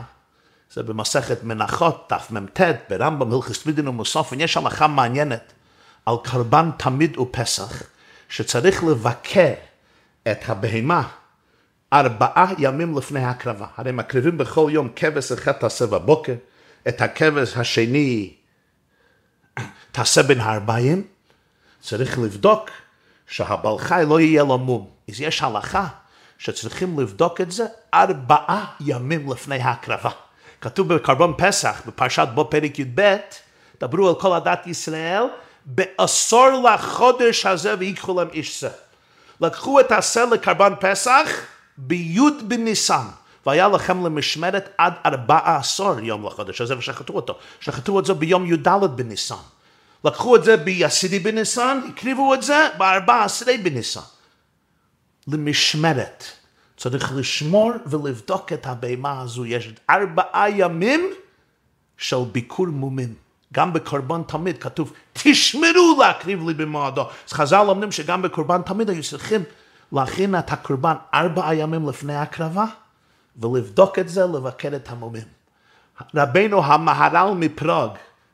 זה 0.72 0.82
במסכת 0.82 1.44
מנחות, 1.44 2.12
תמ"ט, 2.28 2.60
ברמב"ם, 2.88 3.32
הלכס 3.32 3.62
תמידין 3.62 3.88
ומוסופן, 3.88 4.40
יש 4.40 4.56
הלכה 4.56 4.86
מעניינת 4.86 5.52
על 6.06 6.14
קרבן 6.24 6.70
תמיד 6.76 7.18
ופסח, 7.18 7.82
שצריך 8.28 8.84
לבקר 8.84 9.52
את 10.30 10.48
הבהמה 10.48 11.02
ארבעה 11.92 12.52
ימים 12.58 12.98
לפני 12.98 13.20
ההקרבה. 13.20 13.66
הרי 13.76 13.92
מקריבים 13.92 14.38
בכל 14.38 14.70
יום 14.72 14.88
כבש 14.96 15.32
אחד 15.32 15.52
תעשה 15.52 15.86
בבוקר, 15.86 16.34
את 16.88 17.00
הכבש 17.00 17.56
השני 17.56 18.34
תעשה 19.92 20.22
בין 20.22 20.40
הארבעים, 20.40 21.02
צריך 21.80 22.18
לבדוק 22.18 22.70
שהבעל 23.26 23.78
חי 23.78 24.02
לא 24.08 24.20
יהיה 24.20 24.42
לו 24.42 24.58
מום. 24.58 24.90
אז 25.08 25.20
יש 25.20 25.42
הלכה 25.42 25.86
שצריכים 26.38 27.00
לבדוק 27.00 27.40
את 27.40 27.50
זה 27.50 27.66
ארבעה 27.94 28.66
ימים 28.80 29.32
לפני 29.32 29.56
ההקרבה. 29.56 30.10
כתוב 30.60 30.94
בקרבון 30.94 31.34
פסח, 31.38 31.82
בפרשת 31.86 32.28
בו 32.34 32.50
פרק 32.50 32.78
י"ב, 32.78 33.16
דברו 33.80 34.08
על 34.08 34.14
כל 34.14 34.36
הדת 34.36 34.66
ישראל, 34.66 35.22
בעשור 35.66 36.48
לחודש 36.48 37.46
הזה 37.46 37.74
ויקחו 37.78 38.20
להם 38.20 38.28
איש 38.32 38.60
זה. 38.60 38.70
לקחו 39.40 39.80
את 39.80 39.92
הסל 39.92 40.24
לקרבן 40.24 40.72
פסח 40.80 41.30
בי' 41.78 42.20
בניסן. 42.48 43.06
והיה 43.46 43.68
לכם 43.68 44.06
למשמרת 44.06 44.68
עד 44.78 44.94
ארבע 45.06 45.56
עשור 45.56 46.00
יום 46.00 46.26
לחודש 46.26 46.60
הזה 46.60 46.78
ושחטו 46.78 47.12
אותו. 47.12 47.38
שחטו 47.60 47.98
את 47.98 48.04
זה 48.04 48.14
ביום 48.14 48.52
י"ד 48.52 48.68
בניסן. 48.94 49.34
לקחו 50.04 50.36
את 50.36 50.44
זה 50.44 50.56
בעשירי 50.56 51.18
בניסן, 51.18 51.80
הקריבו 51.88 52.34
את 52.34 52.42
זה 52.42 52.68
בארבע 52.78 53.24
עשרי 53.24 53.58
בניסן. 53.58 54.00
למשמרת. 55.28 56.24
צריך 56.76 57.12
לשמור 57.16 57.72
ולבדוק 57.86 58.52
את 58.52 58.66
הבהמה 58.66 59.20
הזו. 59.20 59.46
יש 59.46 59.70
ארבעה 59.90 60.50
ימים 60.50 61.10
של 61.96 62.18
ביקור 62.32 62.66
מומים. 62.66 63.14
גם 63.54 63.72
בקורבן 63.72 64.22
תמיד 64.22 64.58
כתוב, 64.58 64.92
תשמרו 65.12 65.96
להקריב 66.00 66.48
לי 66.48 66.54
במועדו. 66.54 67.02
אז 67.02 67.32
חז"ל 67.32 67.64
אומרים 67.68 67.92
שגם 67.92 68.22
בקורבן 68.22 68.62
תמיד 68.62 68.90
היו 68.90 69.02
צריכים 69.02 69.42
להכין 69.92 70.38
את 70.38 70.52
הקורבן 70.52 70.94
ארבעה 71.14 71.54
ימים 71.54 71.88
לפני 71.88 72.14
ההקרבה, 72.14 72.64
ולבדוק 73.42 73.98
את 73.98 74.08
זה, 74.08 74.26
לבקר 74.26 74.76
את 74.76 74.88
המומים. 74.90 75.38
רבנו 76.14 76.64
המהר"ל 76.64 77.34
מפראג, 77.34 77.90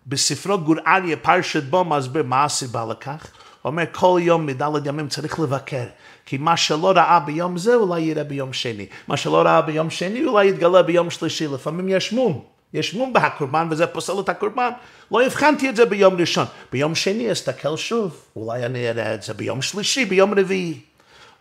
בספרו 0.06 0.58
גור 0.58 0.76
אריה 0.86 1.16
פרשת 1.16 1.62
בו 1.62 1.84
מסביר 1.84 2.22
מה 2.22 2.44
הסיבה 2.44 2.84
לכך. 2.84 3.26
הוא 3.62 3.70
אומר 3.70 3.84
כל 3.92 4.20
יום 4.22 4.46
מדלת 4.46 4.86
ימים 4.86 5.08
צריך 5.08 5.40
לבקר, 5.40 5.84
כי 6.26 6.38
מה 6.38 6.56
שלא 6.56 6.92
ראה 6.96 7.20
ביום 7.20 7.58
זה 7.58 7.74
אולי 7.74 8.00
יראה 8.00 8.24
ביום 8.24 8.52
שני, 8.52 8.86
מה 9.08 9.16
שלא 9.16 9.42
ראה 9.42 9.62
ביום 9.62 9.90
שני 9.90 10.24
אולי 10.24 10.48
יתגלה 10.48 10.82
ביום 10.82 11.10
שלישי, 11.10 11.46
לפעמים 11.46 11.88
יש 11.88 12.12
מום, 12.12 12.44
יש 12.74 12.94
מום 12.94 13.12
בהקורבן 13.12 13.68
וזה 13.70 13.86
פוסל 13.86 14.12
את 14.20 14.28
הקורבן, 14.28 14.70
לא 15.10 15.22
הבחנתי 15.22 15.68
את 15.68 15.76
זה 15.76 15.86
ביום 15.86 16.16
ראשון, 16.16 16.46
ביום 16.72 16.94
שני 16.94 17.32
אסתכל 17.32 17.76
שוב, 17.76 18.20
אולי 18.36 18.66
אני 18.66 18.90
אראה 18.90 19.14
את 19.14 19.22
זה 19.22 19.34
ביום 19.34 19.62
שלישי, 19.62 20.04
ביום 20.04 20.38
רביעי. 20.38 20.93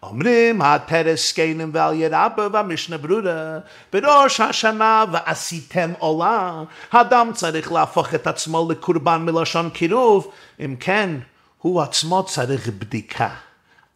אומרים 0.09 0.61
התרס 0.61 1.19
סקיינים 1.19 1.69
ועל 1.73 1.93
ירבה 1.95 2.47
והמשנה 2.51 2.97
ברורה 2.97 3.59
בראש 3.93 4.41
השנה 4.41 5.05
ועשיתם 5.11 5.91
עולה 5.99 6.63
האדם 6.91 7.31
צריך 7.33 7.71
להפוך 7.71 8.13
את 8.13 8.27
עצמו 8.27 8.67
לקורבן 8.71 9.21
מלשון 9.21 9.69
קירוב 9.69 10.31
אם 10.59 10.75
כן 10.79 11.09
הוא 11.57 11.81
עצמו 11.81 12.23
צריך 12.23 12.67
בדיקה 12.67 13.29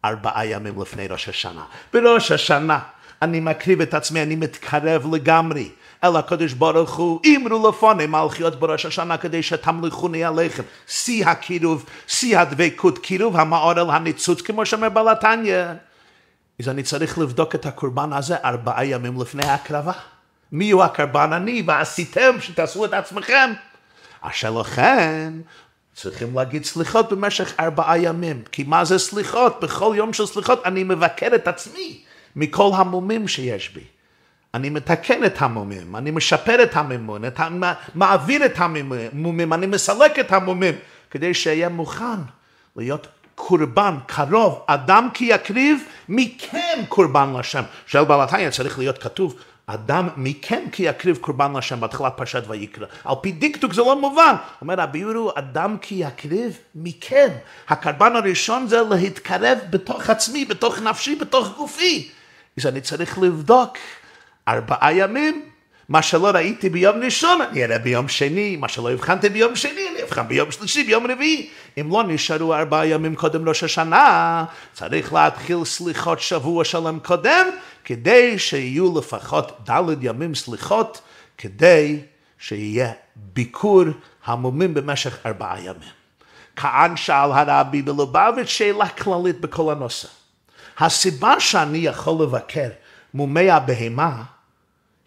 ארבעה 0.04 0.46
ימים 0.46 0.82
לפני 0.82 1.06
ראש 1.06 1.28
השנה 1.28 1.62
בראש 1.92 2.32
השנה 2.32 2.78
אני 3.22 3.40
מקריב 3.40 3.80
את 3.80 3.94
עצמי 3.94 4.22
אני 4.22 4.36
מתקרב 4.36 5.14
לגמרי 5.14 5.68
אל 6.04 6.16
הקדוש 6.16 6.52
ברוך 6.52 6.96
הוא, 6.96 7.20
אמרו 7.36 7.68
לפוני 7.68 8.06
מלכיות 8.06 8.60
בראש 8.60 8.86
השנה 8.86 9.16
כדי 9.16 9.42
שתמליכוני 9.42 10.24
עליכם. 10.24 10.62
שיא 10.86 11.26
הקירוב, 11.26 11.84
שיא 12.06 12.38
הדבקות, 12.38 12.98
קירוב 12.98 13.36
המאור 13.36 13.72
אל 13.72 13.90
הניצוץ, 13.90 14.40
כמו 14.40 14.66
שאומר 14.66 14.88
בלתניה. 14.88 15.74
אז 16.60 16.68
אני 16.68 16.82
צריך 16.82 17.18
לבדוק 17.18 17.54
את 17.54 17.66
הקורבן 17.66 18.12
הזה 18.12 18.36
ארבעה 18.44 18.86
ימים 18.86 19.20
לפני 19.20 19.44
ההקרבה. 19.44 19.92
מי 20.52 20.70
הוא 20.70 20.82
הקורבן 20.82 21.32
אני 21.32 21.62
ועשיתם 21.66 22.36
שתעשו 22.40 22.84
את 22.84 22.92
עצמכם. 22.92 23.52
אשר 24.20 24.50
לכן 24.50 25.32
צריכים 25.94 26.34
להגיד 26.34 26.64
סליחות 26.64 27.12
במשך 27.12 27.54
ארבעה 27.60 27.98
ימים. 27.98 28.42
כי 28.52 28.62
מה 28.62 28.84
זה 28.84 28.98
סליחות? 28.98 29.60
בכל 29.60 29.94
יום 29.96 30.12
של 30.12 30.26
סליחות 30.26 30.62
אני 30.64 30.84
מבקר 30.84 31.28
את 31.34 31.48
עצמי 31.48 32.00
מכל 32.36 32.70
המומים 32.74 33.28
שיש 33.28 33.70
בי. 33.74 33.84
אני 34.54 34.70
מתקן 34.70 35.24
את 35.24 35.42
המומים, 35.42 35.96
אני 35.96 36.10
משפר 36.10 36.62
את 36.62 36.76
המומים, 36.76 37.24
את, 37.24 37.40
מעביר 37.94 38.44
את 38.44 38.52
המומים, 38.56 39.52
אני 39.52 39.66
מסלק 39.66 40.18
את 40.18 40.32
המומים, 40.32 40.74
כדי 41.10 41.34
שאהיה 41.34 41.68
מוכן 41.68 42.20
להיות 42.76 43.06
קורבן 43.38 43.94
קרוב, 44.06 44.62
אדם 44.66 45.08
כי 45.14 45.24
יקריב 45.24 45.84
מכם 46.08 46.78
קורבן 46.88 47.32
לשם. 47.38 47.62
של 47.86 48.04
בעלתניא 48.04 48.50
צריך 48.50 48.78
להיות 48.78 48.98
כתוב, 48.98 49.34
אדם 49.66 50.08
מכם 50.16 50.60
כי 50.72 50.82
יקריב 50.82 51.16
קורבן 51.16 51.56
לשם 51.56 51.80
בהתחלת 51.80 52.12
פרשת 52.16 52.42
ויקרא. 52.48 52.86
על 53.04 53.14
פי 53.22 53.32
דקדוק 53.32 53.72
זה 53.72 53.80
לא 53.80 54.00
מובן. 54.00 54.34
אומר 54.60 54.80
הביאור 54.80 55.14
הוא 55.14 55.32
אדם 55.34 55.76
כי 55.80 55.94
יקריב 55.94 56.58
מכם. 56.74 57.28
הקורבן 57.68 58.16
הראשון 58.16 58.66
זה 58.66 58.80
להתקרב 58.90 59.58
בתוך 59.70 60.10
עצמי, 60.10 60.44
בתוך 60.44 60.78
נפשי, 60.78 61.14
בתוך 61.14 61.56
גופי. 61.56 62.08
אז 62.58 62.66
אני 62.66 62.80
צריך 62.80 63.18
לבדוק 63.18 63.76
ארבעה 64.48 64.92
ימים. 64.92 65.42
מה 65.88 66.02
שלא 66.02 66.30
ראיתי 66.34 66.68
ביום 66.68 67.02
ראשון, 67.02 67.40
אני 67.40 67.64
אראה 67.64 67.78
ביום 67.78 68.08
שני, 68.08 68.56
מה 68.56 68.68
שלא 68.68 68.92
הבחנתי 68.92 69.28
ביום 69.28 69.56
שני, 69.56 69.88
אני 69.92 70.02
אבחן 70.02 70.28
ביום 70.28 70.50
שלישי, 70.50 70.84
ביום 70.84 71.10
רביעי. 71.10 71.48
אם 71.80 71.90
לא 71.92 72.02
נשארו 72.02 72.54
ארבעה 72.54 72.86
ימים 72.86 73.14
קודם 73.14 73.48
ראש 73.48 73.64
השנה, 73.64 74.44
צריך 74.72 75.12
להתחיל 75.12 75.64
סליחות 75.64 76.20
שבוע 76.20 76.64
שלם 76.64 76.98
קודם, 77.02 77.46
כדי 77.84 78.38
שיהיו 78.38 78.98
לפחות 78.98 79.70
ד' 79.70 80.04
ימים 80.04 80.34
סליחות, 80.34 81.00
כדי 81.38 82.00
שיהיה 82.38 82.92
ביקור 83.16 83.84
המומים 84.24 84.74
במשך 84.74 85.26
ארבעה 85.26 85.60
ימים. 85.60 85.98
כען 86.56 86.96
שאל 86.96 87.32
הרבי 87.32 87.82
בלובביץ' 87.82 88.48
שאלה 88.48 88.88
כללית 88.88 89.40
בכל 89.40 89.72
הנושא. 89.72 90.08
הסיבה 90.78 91.40
שאני 91.40 91.78
יכול 91.78 92.22
לבקר 92.22 92.68
מומי 93.14 93.50
הבהמה, 93.50 94.22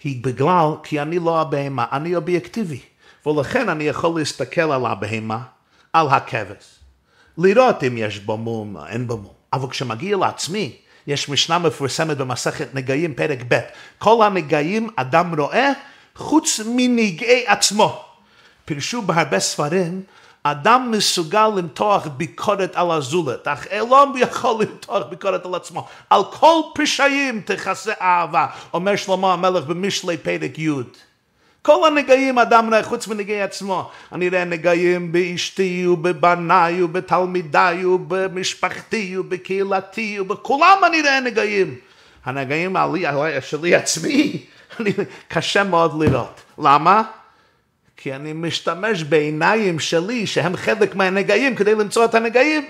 היא 0.04 0.24
בגלל 0.24 0.68
כי 0.84 1.02
אני 1.02 1.20
לא 1.20 1.42
הבהמה, 1.42 1.86
אני 1.92 2.16
אובייקטיבי. 2.16 2.80
ולכן 3.26 3.70
אני 3.70 3.84
יכול 3.84 4.20
להסתכל 4.20 4.72
על 4.72 4.86
הבהמה, 4.86 5.40
על 5.94 6.08
הכבש, 6.10 6.66
לראות 7.38 7.84
אם 7.84 7.98
יש 7.98 8.20
בו 8.20 8.38
מום 8.38 8.76
או 8.76 8.88
אין 8.88 9.08
בו 9.08 9.18
מום. 9.18 9.34
אבל 9.54 9.70
כשמגיע 9.70 10.18
לעצמי, 10.18 10.76
יש 11.08 11.30
משנה 11.30 11.60
מפורסמת 11.60 12.18
במסכת 12.18 12.76
נגעים 12.76 13.14
פרק 13.14 13.40
ב', 13.48 13.60
כל 13.98 14.26
הנגעים 14.26 14.90
אדם 14.96 15.40
רואה 15.40 15.72
חוץ 16.16 16.60
מנגעי 16.66 17.48
עצמו. 17.48 18.06
פירשו 18.66 19.02
בהרבה 19.02 19.40
ספרים 19.40 20.02
אדם 20.44 20.92
מסוגל 20.92 21.48
למתוח 21.48 22.08
ביקורת 22.08 22.76
על 22.76 22.92
הזולת, 22.92 23.48
אך 23.48 23.68
אלון 23.72 24.14
יכול 24.18 24.64
למתוח 24.64 25.04
ביקורת 25.10 25.46
על 25.46 25.56
עצמו. 25.56 25.88
על 26.10 26.22
כל 26.24 26.62
פשעים 26.76 27.42
תכסה 27.46 27.94
אהבה, 28.02 28.48
אומר 28.74 28.96
שלמה 28.96 29.34
המלך 29.34 29.66
במשלי 29.66 30.18
פרק 30.18 30.60
י'. 30.60 30.70
כל 31.62 31.88
הנגעים 31.88 32.40
אדם 32.40 32.70
רואה 32.70 32.84
חוץ 32.84 33.08
מנגעי 33.08 33.42
עצמו. 33.42 33.92
אני 34.12 34.30
רואה 34.30 34.46
נגעים 34.46 35.12
באשתי 35.12 35.88
ובבניי 35.88 36.82
ובתלמידיי 36.82 37.86
ובמשפחתי 37.86 39.18
ובקהילתי 39.18 40.20
ובכולם 40.20 40.78
אני 40.88 41.02
רואה 41.02 41.20
נגעים. 41.20 41.76
הנגעים 42.26 42.76
שלי 43.42 43.76
עצמי, 43.76 44.46
קשה 45.28 45.64
מאוד 45.64 46.04
לראות. 46.04 46.42
למה? 46.58 47.04
כי 47.98 48.16
אני 48.16 48.34
משתמש 48.34 49.04
בעיניים 49.04 49.80
שלי, 49.80 50.28
שהם 50.28 50.58
חלק 50.58 50.96
מהנגעים, 50.96 51.56
כדי 51.56 51.76
למצוא 51.76 52.06
את 52.06 52.16
הנגעים. 52.16 52.66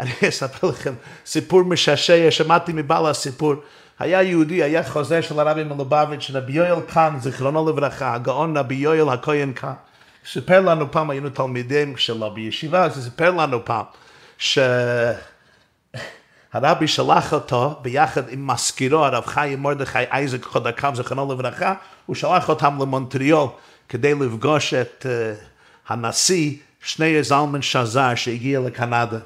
אני 0.00 0.10
אספר 0.28 0.66
לכם 0.66 0.94
סיפור 1.26 1.62
משעשע, 1.62 2.30
שמעתי 2.30 2.72
מבעל 2.74 3.06
הסיפור. 3.06 3.54
היה 3.98 4.22
יהודי, 4.22 4.62
היה 4.62 4.84
חוזה 4.84 5.22
של 5.22 5.40
הרבי 5.40 5.64
מלובביץ', 5.64 6.30
רבי 6.34 6.52
יואל 6.52 6.80
קאן, 6.80 7.16
זיכרונו 7.20 7.68
לברכה, 7.68 8.14
הגאון 8.14 8.56
רבי 8.56 8.74
יואל 8.74 9.08
הכהן 9.08 9.52
קאן. 9.52 9.72
סיפר 10.26 10.60
לנו 10.60 10.90
פעם, 10.90 11.10
היינו 11.10 11.30
תלמידים 11.30 11.96
שלו 11.96 12.34
בישיבה, 12.34 12.84
אז 12.84 13.04
סיפר 13.04 13.30
לנו 13.30 13.64
פעם, 13.64 13.84
שהרבי 14.38 15.18
שלח 16.86 17.34
אותו 17.34 17.78
ביחד 17.82 18.28
עם 18.28 18.46
מזכירו, 18.46 19.04
הרב 19.04 19.26
חיים 19.26 19.62
מרדכי 19.62 19.98
אייזק 19.98 20.44
חודקם, 20.44 20.94
זיכרונו 20.94 21.32
לברכה, 21.32 21.74
הוא 22.06 22.16
שלח 22.16 22.48
אותם 22.48 22.78
למונטריאול. 22.80 23.48
כדי 23.88 24.14
לפגוש 24.14 24.74
את 24.74 25.06
uh, 25.06 25.08
הנשיא 25.88 26.56
שני 26.80 27.22
זלמן 27.22 27.62
שזר 27.62 28.14
שהגיע 28.14 28.60
לקנדה. 28.60 29.18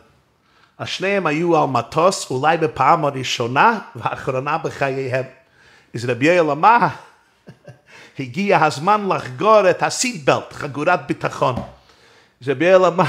השניהם 0.82 1.26
היו 1.26 1.62
על 1.62 1.68
מטוס 1.68 2.30
אולי 2.30 2.56
בפעם 2.56 3.04
הראשונה 3.04 3.78
והאחרונה 3.96 4.58
בחייהם. 4.58 5.24
אז 5.94 6.04
רבי 6.04 6.26
יואל 6.26 6.50
אמר, 6.50 6.78
הגיע 8.18 8.64
הזמן 8.64 9.08
לחגור 9.08 9.70
את 9.70 9.82
הסיטבלט, 9.82 10.52
חגורת 10.52 11.06
ביטחון. 11.06 11.54
ז'ביאל 12.40 12.84
אמר, 12.84 13.04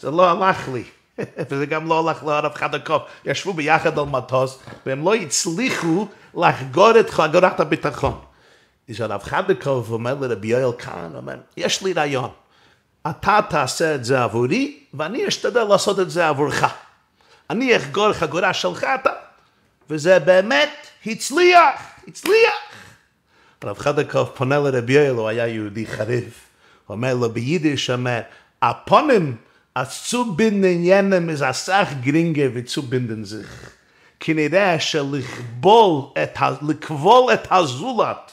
זה 0.00 0.10
לא 0.10 0.30
הלך 0.30 0.68
לי. 0.68 0.84
וזה 1.50 1.66
גם 1.66 1.86
לא 1.88 2.08
הלך 2.08 2.24
לרב 2.24 2.54
חדקוב. 2.54 3.02
ישבו 3.24 3.52
ביחד 3.52 3.98
על 3.98 4.04
מטוס, 4.04 4.58
והם 4.86 5.04
לא 5.04 5.14
הצליחו 5.14 6.06
לחגור 6.34 7.00
את 7.00 7.10
חגורת 7.10 7.60
הביטחון. 7.60 8.20
אז 8.90 9.00
הרב 9.00 9.22
חדקוב 9.22 9.92
אומר 9.92 10.14
לרבי 10.20 10.48
יואל 10.48 10.72
כאן, 10.78 11.10
אומר, 11.14 11.36
יש 11.56 11.82
לי 11.82 11.92
רעיון. 11.92 12.30
אתה 13.10 13.40
תעשה 13.50 13.94
את 13.94 14.04
זה 14.04 14.22
עבורי, 14.22 14.78
ואני 14.94 15.28
אשתדל 15.28 15.64
לעשות 15.64 16.00
את 16.00 16.10
זה 16.10 16.28
עבורך. 16.28 16.64
אני 17.54 17.76
אחגור 17.76 18.12
חגורה 18.12 18.54
שלך, 18.54 18.84
אתה... 18.84 19.10
וזה 19.90 20.18
באמת 20.18 20.86
הצליח, 21.06 21.80
הצליח. 22.08 22.54
רב 23.64 23.78
חדקוב 23.78 24.28
פונה 24.34 24.58
לרבי 24.58 24.92
יואל, 24.92 25.10
הוא 25.10 25.28
היה 25.28 25.46
יהודי 25.46 25.86
חריף. 25.86 26.46
הוא 26.86 26.94
אומר 26.94 27.14
לו 27.14 27.30
ביידיש, 27.30 27.90
אומר, 27.90 28.20
הפונים 28.62 29.36
עשו 29.74 30.32
בינדן 30.32 30.84
ינם 30.84 31.30
איזה 31.30 31.52
סך 31.52 31.88
גרינגה 32.00 32.42
בינדן 32.88 33.24
זיך. 33.24 33.70
כנראה 34.20 34.80
שלכבול 34.80 36.02
את, 36.22 36.38
לכבול 36.68 37.32
את 37.32 37.48
הזולת 37.50 38.32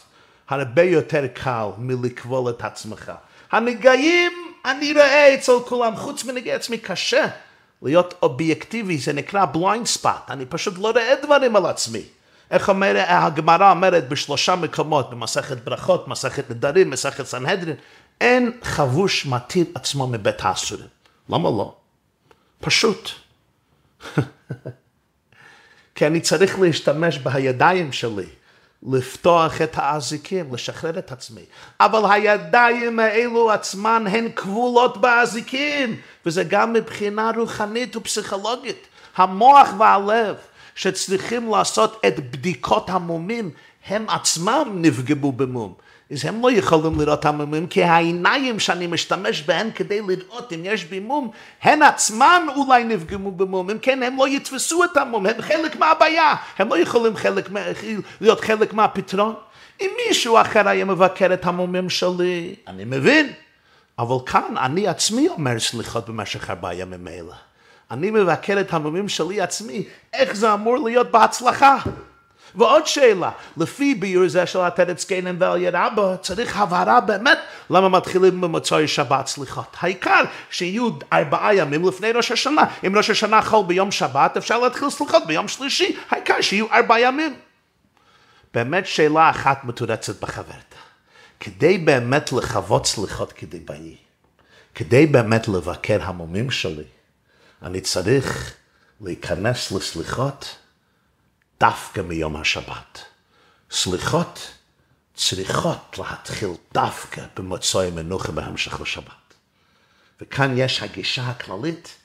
הרבה 0.49 0.83
יותר 0.83 1.27
קל 1.27 1.67
מלכבול 1.77 2.49
את 2.49 2.63
עצמך. 2.63 3.11
הנגעים 3.51 4.31
אני 4.65 4.93
רואה 4.93 5.33
אצל 5.33 5.59
כולם, 5.65 5.95
חוץ 5.95 6.23
מנגעי 6.23 6.53
עצמי 6.53 6.77
קשה. 6.77 7.27
להיות 7.81 8.13
אובייקטיבי 8.21 8.97
זה 8.97 9.13
נקרא 9.13 9.45
blind 9.45 9.85
spot, 9.85 10.31
אני 10.31 10.45
פשוט 10.45 10.77
לא 10.77 10.91
רואה 10.91 11.13
דברים 11.23 11.55
על 11.55 11.65
עצמי. 11.65 12.01
איך 12.51 12.69
אומר, 12.69 13.03
הגמרא 13.07 13.71
אומרת 13.71 14.09
בשלושה 14.09 14.55
מקומות, 14.55 15.09
במסכת 15.09 15.57
ברכות, 15.63 16.07
מסכת 16.07 16.49
נדרים, 16.51 16.89
מסכת 16.89 17.25
סנהדרין, 17.25 17.75
אין 18.21 18.51
חבוש 18.63 19.25
מתיר 19.25 19.65
עצמו 19.75 20.07
מבית 20.07 20.35
האסורים. 20.39 20.87
למה 21.29 21.49
לא? 21.49 21.75
פשוט. 22.59 23.09
כי 25.95 26.07
אני 26.07 26.21
צריך 26.21 26.59
להשתמש 26.59 27.17
בידיים 27.17 27.91
שלי, 27.91 28.25
לפתוח 28.87 29.61
את 29.61 29.71
האזיקים, 29.75 30.53
לשחרר 30.53 30.99
את 30.99 31.11
עצמי. 31.11 31.41
אבל 31.79 32.11
הידיים 32.11 32.99
האלו 32.99 33.51
עצמן 33.51 34.03
הן 34.07 34.27
כבולות 34.35 35.01
באזיקים, 35.01 35.99
וזה 36.25 36.43
גם 36.43 36.73
מבחינה 36.73 37.31
רוחנית 37.35 37.95
ופסיכולוגית. 37.95 38.87
המוח 39.15 39.69
והלב 39.77 40.35
שצריכים 40.75 41.51
לעשות 41.51 42.01
את 42.07 42.31
בדיקות 42.31 42.89
המומים, 42.89 43.49
הם 43.87 44.09
עצמם 44.09 44.67
נפגעו 44.75 45.31
במום. 45.31 45.73
אז 46.11 46.25
הם 46.25 46.41
לא 46.41 46.51
יכולים 46.51 46.99
לראות 46.99 47.25
המומים, 47.25 47.67
כי 47.67 47.83
העיניים 47.83 48.59
שאני 48.59 48.87
משתמש 48.87 49.41
בהן 49.41 49.69
כדי 49.75 50.01
לראות 50.01 50.53
אם 50.53 50.61
יש 50.63 50.85
בי 50.85 50.99
מום, 50.99 51.31
הן 51.61 51.81
עצמן 51.81 52.45
אולי 52.55 52.83
נפגמו 52.83 53.31
במום, 53.31 53.69
אם 53.69 53.77
כן 53.81 54.03
הם 54.03 54.17
לא 54.17 54.27
יתפסו 54.27 54.83
את 54.83 54.97
המום, 54.97 55.25
הם 55.25 55.41
חלק 55.41 55.75
מהבעיה, 55.75 56.35
הם 56.57 56.69
לא 56.69 56.77
יכולים 56.77 57.15
חלק, 57.15 57.49
להיות 58.21 58.41
חלק 58.41 58.73
מהפתרון. 58.73 59.33
אם 59.81 59.89
מישהו 60.07 60.41
אחר 60.41 60.67
היה 60.67 60.85
מבקר 60.85 61.33
את 61.33 61.45
המומים 61.45 61.89
שלי, 61.89 62.55
אני 62.67 62.85
מבין, 62.85 63.33
אבל 63.99 64.15
כאן 64.25 64.57
אני 64.57 64.87
עצמי 64.87 65.27
אומר 65.27 65.59
סליחות 65.59 66.09
במשך 66.09 66.49
ארבעה 66.49 66.75
ימים 66.75 67.07
אלה. 67.07 67.35
אני 67.91 68.11
מבקר 68.11 68.59
את 68.59 68.73
המומים 68.73 69.09
שלי 69.09 69.41
עצמי, 69.41 69.83
איך 70.13 70.33
זה 70.33 70.53
אמור 70.53 70.77
להיות 70.77 71.11
בהצלחה? 71.11 71.77
ועוד 72.55 72.87
שאלה, 72.87 73.31
לפי 73.57 73.95
ביור 73.95 74.27
זה 74.27 74.45
של 74.45 74.59
התרת 74.59 74.99
זקנים 74.99 75.35
ואל 75.39 75.61
ירבא, 75.61 76.15
צריך 76.21 76.57
הבהרה 76.57 77.01
באמת 77.01 77.37
למה 77.69 77.89
מתחילים 77.89 78.41
במוצאי 78.41 78.87
שבת 78.87 79.27
סליחות. 79.27 79.75
העיקר 79.79 80.23
שיהיו 80.49 80.89
ארבעה 81.13 81.55
ימים 81.55 81.87
לפני 81.87 82.11
ראש 82.11 82.31
השנה. 82.31 82.63
אם 82.87 82.97
ראש 82.97 83.09
השנה 83.09 83.41
חול 83.41 83.65
ביום 83.65 83.91
שבת, 83.91 84.37
אפשר 84.37 84.59
להתחיל 84.59 84.89
סליחות 84.89 85.27
ביום 85.27 85.47
שלישי, 85.47 85.97
העיקר 86.09 86.41
שיהיו 86.41 86.65
ארבעה 86.71 87.01
ימים. 87.01 87.35
באמת 88.53 88.85
שאלה 88.85 89.29
אחת 89.29 89.63
מתורצת 89.63 90.21
בחברתה. 90.21 90.75
כדי 91.39 91.77
באמת 91.77 92.31
לחוות 92.31 92.85
סליחות 92.85 93.33
כדי 93.33 93.59
באי, 93.59 93.95
כדי 94.75 95.05
באמת 95.05 95.47
לבקר 95.47 95.99
המומים 96.01 96.51
שלי, 96.51 96.83
אני 97.63 97.81
צריך 97.81 98.53
להיכנס 99.01 99.71
לסליחות 99.71 100.55
דווקא 101.61 102.01
מיום 102.01 102.35
השבת. 102.35 103.05
סליחות 103.71 104.51
צריכות 105.13 105.97
להתחיל 105.97 106.49
דווקא 106.73 107.25
במוצאי 107.35 107.91
מנוחה 107.91 108.31
בהמשך 108.31 108.81
לשבת. 108.81 109.33
וכאן 110.21 110.57
יש 110.57 110.83
הגישה 110.83 111.27
הכללית, 111.27 111.97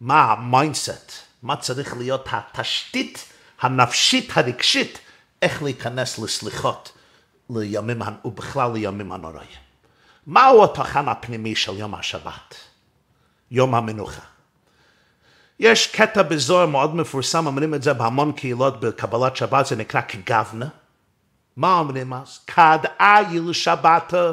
מה 0.00 0.22
ה 0.22 0.32
mindset, 0.32 1.12
מה 1.42 1.56
צריך 1.56 1.96
להיות 1.96 2.28
התשתית 2.32 3.24
הנפשית 3.60 4.36
הרגשית, 4.36 4.98
איך 5.42 5.62
להיכנס 5.62 6.18
לסליחות 6.18 6.92
לימים, 7.50 8.02
ובכלל 8.24 8.72
לימים 8.72 9.12
הנוראים. 9.12 9.48
מהו 10.26 10.64
התוכן 10.64 11.08
הפנימי 11.08 11.54
של 11.56 11.78
יום 11.78 11.94
השבת? 11.94 12.54
יום 13.50 13.74
המנוחה. 13.74 14.31
יש 15.60 15.86
קטע 15.86 16.22
בזוהר 16.22 16.66
מאוד 16.66 16.96
מפורסם, 16.96 17.46
אומרים 17.46 17.74
את 17.74 17.82
זה 17.82 17.92
בהמון 17.92 18.32
קהילות 18.32 18.80
בקבלת 18.80 19.36
שבת, 19.36 19.66
זה 19.66 19.76
נקרא 19.76 20.00
כגוונא. 20.08 20.66
מה 21.56 21.78
אומרים 21.78 22.12
אז? 22.12 22.40
כד 22.46 22.78
איל 23.00 23.52
שבתו, 23.52 24.32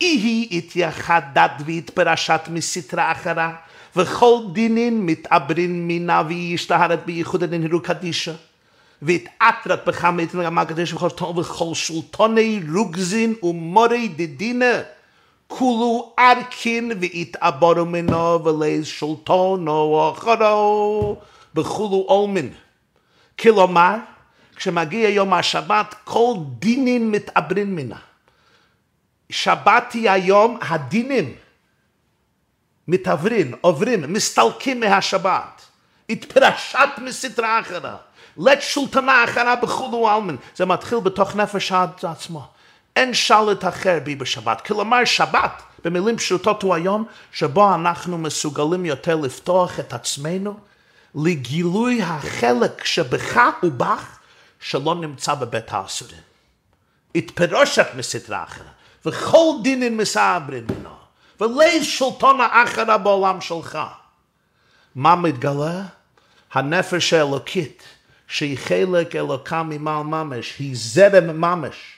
איהי 0.00 0.48
התייחדת 0.52 1.50
והתפרשת 1.66 2.40
מסתרה 2.50 3.12
אחרה, 3.12 3.52
וכל 3.96 4.38
דינין 4.52 5.06
מתעברין 5.06 5.86
מינה 5.86 6.22
וישתהרת 6.28 7.06
בייחוד 7.06 7.42
הנהרו 7.42 7.80
קדישה. 7.82 8.34
והתעטרת 9.02 9.84
בחמת 9.86 10.34
המקדש 10.34 10.92
וכל 10.92 11.74
שלטוני 11.74 12.60
רוגזין 12.74 13.34
ומורי 13.42 14.08
דדינה. 14.08 14.74
כולו 15.48 16.14
ארקין 16.18 16.92
והתעברו 17.00 17.84
מנו 17.84 18.44
ולז 18.44 18.86
שלטונו 18.86 20.12
אחרו 20.14 21.16
בכולו 21.54 22.04
אולמין. 22.08 22.54
כלומר, 23.40 23.94
כשמגיע 24.56 25.08
יום 25.08 25.32
השבת, 25.32 25.94
כל 26.04 26.34
דינין 26.58 27.10
מתעברין 27.10 27.74
מנה. 27.74 27.98
שבת 29.30 29.92
היא 29.92 30.10
היום, 30.10 30.58
הדינים 30.62 31.34
מתעברין, 32.88 33.54
עוברים, 33.60 34.12
מסתלקים 34.12 34.80
מהשבת. 34.80 35.62
התפרשת 36.08 36.88
מסתרה 36.98 37.60
אחרה. 37.60 37.96
לת 38.36 38.62
שולטנה 38.62 39.24
אחרה 39.24 39.56
בכולו 39.56 40.10
אלמן. 40.10 40.36
זה 40.56 40.66
מתחיל 40.66 40.98
בתוך 41.00 41.36
נפש 41.36 41.72
עצמו. 42.02 42.46
אין 42.96 43.14
שלט 43.14 43.64
אחר 43.64 43.98
בי 44.04 44.14
בשבת. 44.14 44.60
כלומר, 44.60 45.04
שבת, 45.04 45.62
במילים 45.84 46.16
פשוטות, 46.16 46.62
הוא 46.62 46.74
היום 46.74 47.04
שבו 47.32 47.74
אנחנו 47.74 48.18
מסוגלים 48.18 48.86
יותר 48.86 49.16
לפתוח 49.16 49.80
את 49.80 49.92
עצמנו 49.92 50.58
לגילוי 51.14 52.02
החלק 52.02 52.84
שבך 52.84 53.40
ובך 53.62 54.18
שלא 54.60 54.94
נמצא 54.94 55.34
בבית 55.34 55.72
האסורים. 55.72 56.20
התפרושת 57.14 57.86
מסדרה 57.96 58.42
אחרת, 58.42 58.66
וכל 59.06 59.50
דינין 59.62 59.96
מסעברין 59.96 60.66
מנו, 60.78 60.90
ולב 61.40 61.82
שלטון 61.82 62.40
האחרה 62.40 62.98
בעולם 62.98 63.40
שלך. 63.40 63.78
מה 64.94 65.16
מתגלה? 65.16 65.82
הנפש 66.52 67.12
האלוקית, 67.12 67.82
שהיא 68.26 68.58
חלק 68.58 69.16
אלוקה 69.16 69.62
ממעל 69.62 70.02
ממש, 70.02 70.54
היא 70.58 70.76
זרם 70.76 71.40
ממש. 71.40 71.93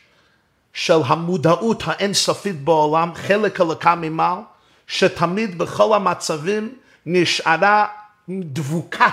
של 0.77 1.01
המודעות 1.07 1.83
האינסופית 1.87 2.65
בעולם, 2.65 3.15
חלק 3.15 3.61
הלקה 3.61 3.95
ממעל, 3.95 4.39
שתמיד 4.87 5.59
בכל 5.59 5.95
המצבים 5.97 6.75
נשארה 7.07 7.87
דבוקה 8.29 9.09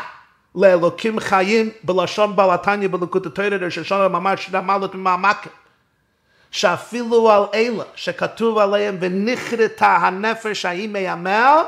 לאלוקים 0.56 1.20
חיים 1.20 1.70
בלשון 1.84 2.36
בעלתניה 2.36 2.90
בלקוט 2.90 3.26
התוירה 3.26 3.58
ראש 3.58 3.78
השונה 3.78 4.08
ממש 4.08 4.50
רמלת 4.54 4.96
ממעמקת. 4.96 5.50
שאפילו 6.52 7.32
על 7.32 7.44
אלה 7.54 7.84
שכתוב 7.96 8.58
עליהם 8.58 8.98
ונכרתה 9.00 9.96
הנפש 9.96 10.66
ההיא 10.66 10.90
מימיה, 10.90 11.64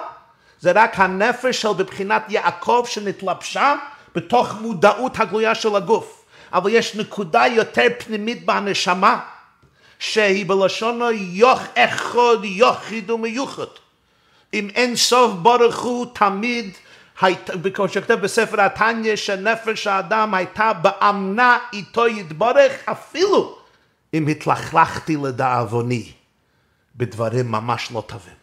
זה 0.60 0.72
רק 0.76 1.00
הנפש 1.00 1.62
של 1.62 1.74
בבחינת 1.78 2.24
יעקב 2.30 2.86
שנתלבשה 2.88 3.76
בתוך 4.16 4.54
מודעות 4.62 5.20
הגלויה 5.20 5.56
של 5.56 5.76
הגוף. 5.76 6.26
אבל 6.54 6.70
יש 6.70 6.96
נקודה 6.96 7.44
יותר 7.48 7.88
פנימית 7.98 8.46
בנשמה, 8.46 9.20
שהיא 10.00 10.46
בלשון 10.46 11.02
יוח 11.14 11.62
אחד 11.76 12.44
יוחיד 12.44 13.10
ומיוחד. 13.10 13.64
אם 14.54 14.70
אין 14.76 14.96
סוף 14.96 15.34
ברוך 15.34 15.80
הוא 15.80 16.06
תמיד, 16.14 16.72
כמו 17.74 17.90
שכתב 17.90 18.14
בספר 18.14 18.62
התניא, 18.62 19.16
שנפש 19.16 19.88
האדם 19.88 20.34
הייתה 20.34 20.74
באמנה 20.74 21.58
איתו 21.74 22.08
יתברך 22.08 22.72
אפילו 22.86 23.58
אם 24.14 24.28
התלכלכתי 24.28 25.18
לדאבוני 25.18 26.12
בדברים 26.96 27.52
ממש 27.52 27.92
לא 27.92 28.04
טובים. 28.08 28.34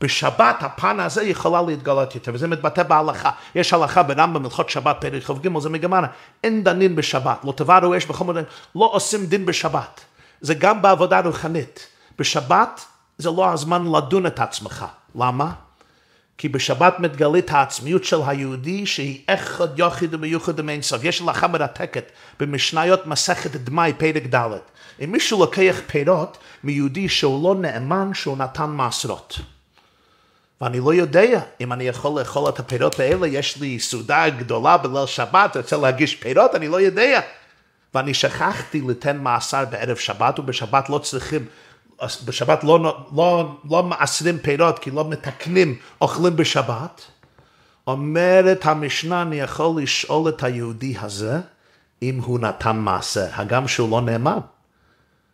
בשבת 0.00 0.56
הפן 0.60 1.00
הזה 1.00 1.22
יכולה 1.22 1.62
להתגלות 1.62 2.14
יותר, 2.14 2.32
וזה 2.34 2.48
מתבטא 2.48 2.82
בהלכה. 2.82 3.30
יש 3.54 3.72
הלכה 3.72 4.02
ברמב"ם, 4.02 4.44
הלכות 4.44 4.70
שבת, 4.70 4.96
פרק 5.00 5.22
כ"ג, 5.22 5.58
זה 5.58 5.68
מגמרא, 5.68 6.06
אין 6.44 6.64
דנין 6.64 6.96
בשבת, 6.96 7.44
לא 7.44 7.52
תבערו 7.56 7.96
אש 7.96 8.06
בכל 8.06 8.24
מיני, 8.24 8.40
לא 8.74 8.90
עושים 8.92 9.26
דין 9.26 9.46
בשבת. 9.46 10.00
זה 10.42 10.54
גם 10.54 10.82
בעבודה 10.82 11.20
רוחנית. 11.20 11.86
בשבת 12.18 12.84
זה 13.18 13.30
לא 13.30 13.52
הזמן 13.52 13.86
לדון 13.92 14.26
את 14.26 14.40
עצמך. 14.40 14.86
למה? 15.14 15.52
כי 16.38 16.48
בשבת 16.48 16.98
מתגלית 16.98 17.50
העצמיות 17.50 18.04
של 18.04 18.20
היהודי 18.26 18.86
שהיא 18.86 19.20
אחד 19.26 19.78
יחיד 19.78 20.14
ומיוחד 20.14 20.60
ומאין 20.60 20.82
סוף. 20.82 21.04
יש 21.04 21.20
הלכה 21.20 21.48
מרתקת 21.48 22.04
במשניות 22.40 23.06
מסכת 23.06 23.50
דמאי 23.50 23.92
פרק 23.92 24.22
ד'. 24.34 24.48
אם 25.04 25.12
מישהו 25.12 25.40
לוקח 25.40 25.76
פירות 25.86 26.38
מיהודי 26.64 27.08
שהוא 27.08 27.44
לא 27.44 27.60
נאמן 27.60 28.10
שהוא 28.14 28.38
נתן 28.38 28.70
מעשרות. 28.70 29.38
ואני 30.60 30.80
לא 30.80 30.94
יודע 30.94 31.40
אם 31.60 31.72
אני 31.72 31.84
יכול 31.84 32.20
לאכול 32.20 32.48
את 32.48 32.58
הפירות 32.58 33.00
האלה, 33.00 33.26
יש 33.26 33.56
לי 33.56 33.80
סעודה 33.80 34.28
גדולה 34.28 34.76
בליל 34.76 35.06
שבת, 35.06 35.56
רוצה 35.56 35.76
להגיש 35.76 36.14
פירות, 36.14 36.54
אני 36.54 36.68
לא 36.68 36.80
יודע. 36.80 37.20
ואני 37.94 38.14
שכחתי 38.14 38.80
לתן 38.88 39.18
מעשר 39.18 39.64
בערב 39.64 39.96
שבת, 39.96 40.38
ובשבת 40.38 40.90
לא 40.90 40.98
צריכים, 40.98 41.46
בשבת 42.24 42.64
לא, 42.64 43.06
לא, 43.16 43.56
לא 43.70 43.82
מעשרים 43.82 44.38
פירות, 44.38 44.78
כי 44.78 44.90
לא 44.90 45.08
מתקנים, 45.08 45.78
אוכלים 46.00 46.36
בשבת. 46.36 47.02
אומרת 47.86 48.66
המשנה, 48.66 49.22
אני 49.22 49.40
יכול 49.40 49.82
לשאול 49.82 50.28
את 50.28 50.42
היהודי 50.42 50.94
הזה, 51.00 51.40
אם 52.02 52.20
הוא 52.24 52.38
נתן 52.38 52.76
מעשר, 52.76 53.26
הגם 53.32 53.68
שהוא 53.68 53.90
לא 53.90 54.00
נאמן. 54.00 54.38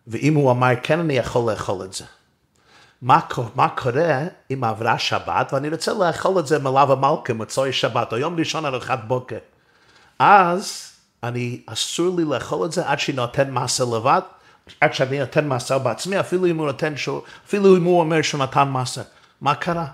ואם 0.06 0.34
הוא 0.34 0.50
אמר, 0.50 0.68
כן, 0.82 1.00
אני 1.00 1.14
יכול 1.14 1.52
לאכול 1.52 1.84
את 1.84 1.92
זה. 1.92 2.04
מה, 3.02 3.20
מה 3.54 3.68
קורה 3.68 4.20
אם 4.50 4.64
עברה 4.64 4.98
שבת, 4.98 5.52
ואני 5.52 5.68
רוצה 5.68 5.92
לאכול 5.92 6.38
את 6.38 6.46
זה 6.46 6.58
מלאו 6.58 6.92
המלכה, 6.92 7.32
מצוי 7.32 7.72
שבת, 7.72 8.12
או 8.12 8.18
יום 8.18 8.38
ראשון 8.38 8.66
ארוחת 8.66 8.98
בוקר. 9.06 9.38
אז 10.18 10.92
אני, 11.22 11.60
אסור 11.66 12.16
לי 12.16 12.24
לאכול 12.24 12.66
את 12.66 12.72
זה 12.72 12.88
עד 12.88 12.98
שאני 12.98 13.16
נותן 13.16 13.50
מסה 13.50 13.84
לבד, 13.84 14.20
עד 14.80 14.94
שאני 14.94 15.18
נותן 15.18 15.48
מסה 15.48 15.78
בעצמי, 15.78 16.20
אפילו 16.20 16.46
אם 16.46 16.58
הוא 16.58 16.66
נותן, 16.66 16.96
שהוא, 16.96 17.22
אפילו 17.46 17.76
אם 17.76 17.84
הוא 17.84 18.00
אומר 18.00 18.22
שהוא 18.22 18.42
נתן 18.42 18.68
מסה. 18.68 19.02
מה 19.40 19.54
קרה? 19.54 19.86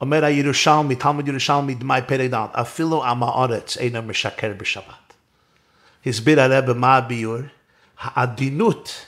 אומר 0.00 0.24
הירושלמי, 0.24 0.94
תלמיד 0.94 1.28
ירושלמי, 1.28 1.74
דמי 1.74 2.02
פרק 2.06 2.30
ד', 2.30 2.46
אפילו 2.52 3.04
עם 3.04 3.22
הארץ 3.22 3.76
אינו 3.76 4.02
משקר 4.02 4.52
בשבת. 4.56 5.12
הסביר 6.06 6.40
הרב 6.40 6.72
מה 6.72 6.96
הביור? 6.96 7.38
העדינות 8.00 9.06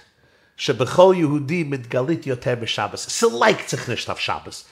שבכל 0.57 1.15
יהודי 1.17 1.65
מתגלית 1.65 2.27
יותר 2.27 2.55
בשבס. 2.61 3.09
סלייק 3.09 3.65
צריך 3.67 3.89
לשטף 3.89 4.19
שבס. 4.19 4.65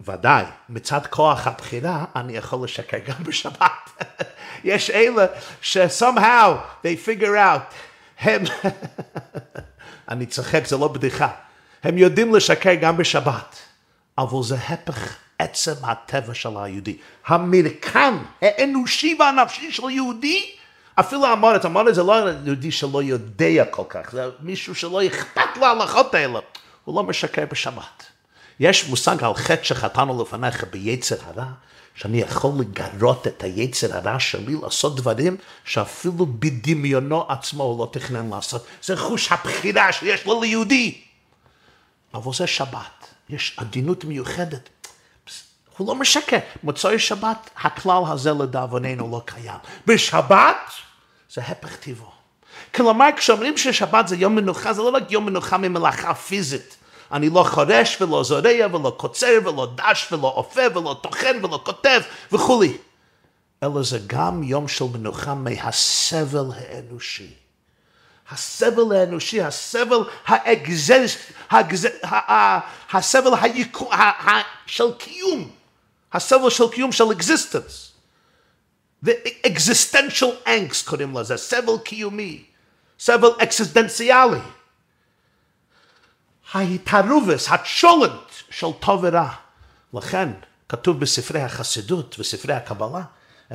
ודאי, 0.00 0.44
מצד 0.68 1.06
כוח 1.06 1.46
הבחירה, 1.46 2.04
אני 2.16 2.36
יכול 2.36 2.64
לשקר 2.64 2.98
גם 2.98 3.24
בשבת. 3.24 4.04
יש 4.64 4.90
אלה 4.90 5.26
ש-somehow 5.60 6.82
they 6.82 7.06
figure 7.06 7.36
out, 7.36 7.74
הם, 8.20 8.42
אני 10.10 10.26
צוחק, 10.26 10.66
זה 10.66 10.76
לא 10.76 10.88
בדיחה, 10.88 11.28
הם 11.82 11.98
יודעים 11.98 12.34
לשקר 12.34 12.74
גם 12.74 12.96
בשבת, 12.96 13.56
אבל 14.18 14.42
זה 14.42 14.56
הפך 14.68 15.16
עצם 15.38 15.72
הטבע 15.82 16.34
של 16.34 16.56
היהודי. 16.56 16.96
המרקם 17.26 18.18
האנושי 18.42 19.16
והנפשי 19.18 19.72
של 19.72 19.90
יהודי 19.90 20.50
אפילו 20.94 21.26
המורת, 21.26 21.64
המורת 21.64 21.94
זה 21.94 22.02
לא 22.02 22.30
יהודי 22.44 22.70
שלא 22.70 23.02
יודע 23.02 23.64
כל 23.70 23.84
כך, 23.88 24.10
זה 24.12 24.28
מישהו 24.40 24.74
שלא 24.74 25.06
אכפת 25.06 25.56
לו 25.56 25.66
ההלכות 25.66 26.14
האלה, 26.14 26.38
הוא 26.84 26.96
לא 26.96 27.02
משקר 27.02 27.44
בשבת. 27.50 28.17
יש 28.60 28.88
מושג 28.88 29.24
על 29.24 29.34
חטא 29.34 29.64
שחטאנו 29.64 30.22
לפניך 30.22 30.64
ביצר 30.70 31.16
הרע, 31.26 31.46
שאני 31.94 32.20
יכול 32.20 32.52
לגרות 32.58 33.26
את 33.26 33.42
היצר 33.42 33.96
הרע 33.96 34.20
שלי 34.20 34.56
לעשות 34.62 34.96
דברים 34.96 35.36
שאפילו 35.64 36.26
בדמיונו 36.26 37.24
עצמו 37.28 37.62
הוא 37.62 37.78
לא 37.78 37.90
תכנן 37.92 38.30
לעשות. 38.30 38.66
זה 38.82 38.96
חוש 38.96 39.32
הבחירה 39.32 39.92
שיש 39.92 40.26
לו 40.26 40.42
ליהודי. 40.42 41.00
אבל 42.14 42.32
זה 42.32 42.46
שבת, 42.46 43.06
יש 43.28 43.54
עדינות 43.56 44.04
מיוחדת. 44.04 44.68
הוא 45.76 45.88
לא 45.88 45.94
משקר. 45.94 46.38
מוצאי 46.62 46.98
שבת, 46.98 47.50
הכלל 47.62 48.02
הזה 48.08 48.32
לדאבוננו 48.32 49.10
לא 49.10 49.22
קיים. 49.24 49.58
בשבת, 49.86 50.70
זה 51.30 51.40
הפך 51.40 51.76
טיבו. 51.76 52.12
כלומר, 52.74 53.08
כשאומרים 53.16 53.58
ששבת 53.58 54.08
זה 54.08 54.16
יום 54.16 54.34
מנוחה, 54.34 54.72
זה 54.72 54.82
לא 54.82 54.88
רק 54.88 55.12
יום 55.12 55.26
מנוחה 55.26 55.58
ממלאכה 55.58 56.14
פיזית. 56.14 56.77
אני 57.12 57.30
לא 57.30 57.42
חורש 57.42 58.00
ולא 58.00 58.24
זורע 58.24 58.66
ולא 58.72 58.94
קוצר 58.96 59.38
ולא 59.44 59.68
דש 59.74 60.12
ולא 60.12 60.28
אופה 60.28 60.62
ולא 60.74 61.00
טוחן 61.02 61.44
ולא 61.44 61.60
כותב 61.64 62.00
וכולי. 62.32 62.76
אלא 63.62 63.82
זה 63.82 63.98
גם 64.06 64.42
יום 64.42 64.68
של 64.68 64.84
מנוחה 64.84 65.34
מהסבל 65.34 66.44
האנושי. 66.56 67.30
הסבל 68.30 68.96
האנושי, 68.96 69.42
הסבל 69.42 69.98
ה 70.26 70.41
exis, 70.41 71.16
הסבל 72.92 73.30
של 74.66 74.92
קיום, 74.98 75.50
הסבל 76.12 76.50
של 76.50 76.68
קיום 76.68 76.92
של 76.92 77.12
existence. 77.12 77.92
ו-existential 79.02 80.46
angst 80.46 80.88
קוראים 80.90 81.16
לזה, 81.16 81.36
סבל 81.36 81.78
קיומי, 81.84 82.44
סבל 83.00 83.30
אקסיסטנציאלי. 83.42 84.38
ההתערובס, 86.52 87.48
הצ'ולנט 87.50 88.30
של 88.50 88.66
טוב 88.80 89.00
ורע. 89.02 89.28
לכן 89.94 90.28
כתוב 90.68 91.00
בספרי 91.00 91.40
החסידות 91.40 92.16
וספרי 92.18 92.54
הקבלה, 92.54 93.02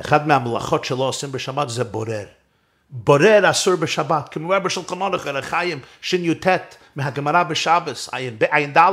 אחד 0.00 0.28
מהמלאכות 0.28 0.84
שלא 0.84 1.04
עושים 1.04 1.32
בשבת 1.32 1.68
זה 1.68 1.84
בורר. 1.84 2.24
בורר 2.90 3.50
אסור 3.50 3.76
בשבת, 3.76 4.28
כמו 4.28 4.48
רבי 4.50 4.70
של 4.70 4.82
קמונך, 4.86 5.30
חיים 5.40 5.80
שי"ט 6.00 6.46
מהגמרא 6.96 7.42
בשבס, 7.42 8.08
עין 8.50 8.72
ד'. 8.72 8.92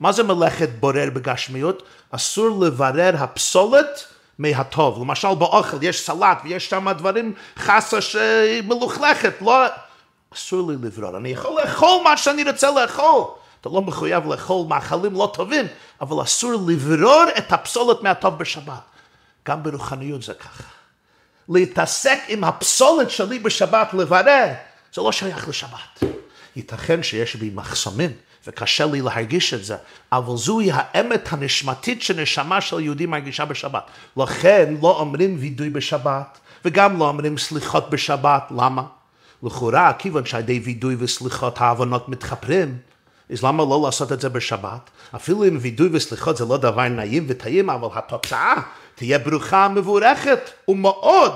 מה 0.00 0.12
זה 0.12 0.22
מלאכת 0.22 0.68
בורר 0.80 1.10
בגשמיות? 1.14 1.82
אסור 2.10 2.64
לברר 2.64 3.14
הפסולת 3.18 4.04
מהטוב. 4.38 5.00
למשל 5.00 5.34
באוכל 5.34 5.82
יש 5.82 6.06
סלט 6.06 6.38
ויש 6.44 6.70
שם 6.70 6.92
דברים 6.92 7.34
חסה 7.58 8.00
שמלוכלכת, 8.00 9.42
לא... 9.42 9.66
אסור 10.34 10.70
לי 10.70 10.76
לברור, 10.82 11.16
אני 11.16 11.28
יכול 11.28 11.60
לאכול 11.62 12.02
מה 12.04 12.16
שאני 12.16 12.44
רוצה 12.44 12.70
לאכול. 12.70 13.24
אתה 13.60 13.68
לא 13.68 13.82
מחויב 13.82 14.26
לאכול 14.26 14.66
מאכלים 14.68 15.14
לא 15.14 15.32
טובים, 15.34 15.66
אבל 16.00 16.22
אסור 16.22 16.52
לברור 16.66 17.24
את 17.38 17.52
הפסולת 17.52 18.02
מהטוב 18.02 18.38
בשבת. 18.38 18.80
גם 19.48 19.62
ברוחניות 19.62 20.22
זה 20.22 20.34
ככה. 20.34 20.64
להתעסק 21.48 22.18
עם 22.28 22.44
הפסולת 22.44 23.10
שלי 23.10 23.38
בשבת, 23.38 23.94
לברר, 23.94 24.52
זה 24.94 25.02
לא 25.02 25.12
שייך 25.12 25.48
לשבת. 25.48 26.02
ייתכן 26.56 27.02
שיש 27.02 27.36
בי 27.36 27.50
מחסומים. 27.54 28.10
וקשה 28.46 28.86
לי 28.86 29.00
להרגיש 29.00 29.54
את 29.54 29.64
זה, 29.64 29.76
אבל 30.12 30.36
זוהי 30.36 30.70
האמת 30.72 31.32
הנשמתית 31.32 32.02
שנשמה 32.02 32.60
של 32.60 32.80
יהודי 32.80 33.06
מרגישה 33.06 33.44
בשבת. 33.44 33.84
לכן 34.16 34.74
לא 34.82 35.00
אומרים 35.00 35.36
וידוי 35.40 35.70
בשבת, 35.70 36.38
וגם 36.64 36.98
לא 36.98 37.08
אומרים 37.08 37.38
סליחות 37.38 37.90
בשבת. 37.90 38.42
למה? 38.50 38.82
לכאורה, 39.42 39.92
כיוון 39.92 40.24
שעל 40.24 40.40
ידי 40.40 40.58
וידוי 40.58 40.96
וסליחות 40.98 41.60
העוונות 41.60 42.08
מתחפרים, 42.08 42.78
אז 43.32 43.44
למה 43.44 43.64
לא 43.64 43.82
לעשות 43.84 44.12
את 44.12 44.20
זה 44.20 44.28
בשבת? 44.28 44.90
אפילו 45.16 45.44
אם 45.44 45.58
וידוי 45.60 45.88
וסליחות 45.92 46.36
זה 46.36 46.44
לא 46.44 46.56
דבר 46.56 46.88
נעים 46.88 47.26
וטעים, 47.28 47.70
אבל 47.70 47.88
התוצאה 47.94 48.54
תהיה 48.94 49.18
ברוכה 49.18 49.68
מבורכת 49.68 50.50
ומאוד. 50.68 51.32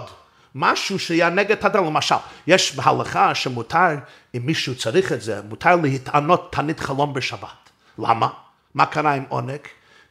משהו 0.55 0.99
שיענג 0.99 1.53
את 1.53 1.64
למשל, 1.75 2.14
יש 2.47 2.77
בהלכה 2.77 3.35
שמותר, 3.35 3.95
אם 4.35 4.40
מישהו 4.45 4.75
צריך 4.75 5.12
את 5.12 5.23
זה, 5.23 5.40
מותר 5.49 5.77
להתענות 5.77 6.53
תנית 6.53 6.81
חלום 6.81 7.14
בשבת. 7.14 7.71
למה? 7.99 8.29
מה 8.75 8.87
קרה 8.87 9.14
עם 9.14 9.25
עונג? 9.29 9.61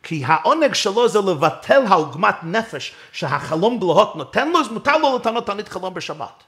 כי 0.04 0.24
העונג 0.26 0.74
שלו 0.74 1.10
זה 1.10 1.20
לבטל 1.20 1.84
העוגמת 1.88 2.36
נפש 2.44 2.94
שהחלום 3.12 3.80
בלהות 3.80 4.16
נותן 4.16 4.52
לו, 4.52 4.60
אז 4.60 4.68
מותר 4.68 4.98
לו 4.98 5.16
לטענות 5.16 5.46
תנית 5.46 5.70
חלום 5.70 5.94
בשבת. 5.94 6.44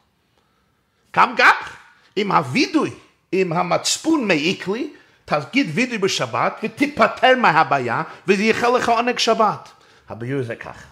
גם 1.15 1.36
כך, 1.38 1.73
אם 2.17 2.32
הווידוי, 2.32 2.91
אם 3.34 3.54
המצפון 3.54 4.28
מעיק 4.28 4.67
לי, 4.67 4.93
תגיד 5.25 5.67
וידוי 5.73 5.97
בשבת 5.97 6.60
ותיפטר 6.63 7.36
מהבעיה 7.38 8.04
וזה 8.28 8.43
יחל 8.43 8.69
לך 8.78 8.89
עונג 8.89 9.19
שבת. 9.19 9.69
הביור 10.10 10.43
זה 10.43 10.56
ככה. 10.56 10.88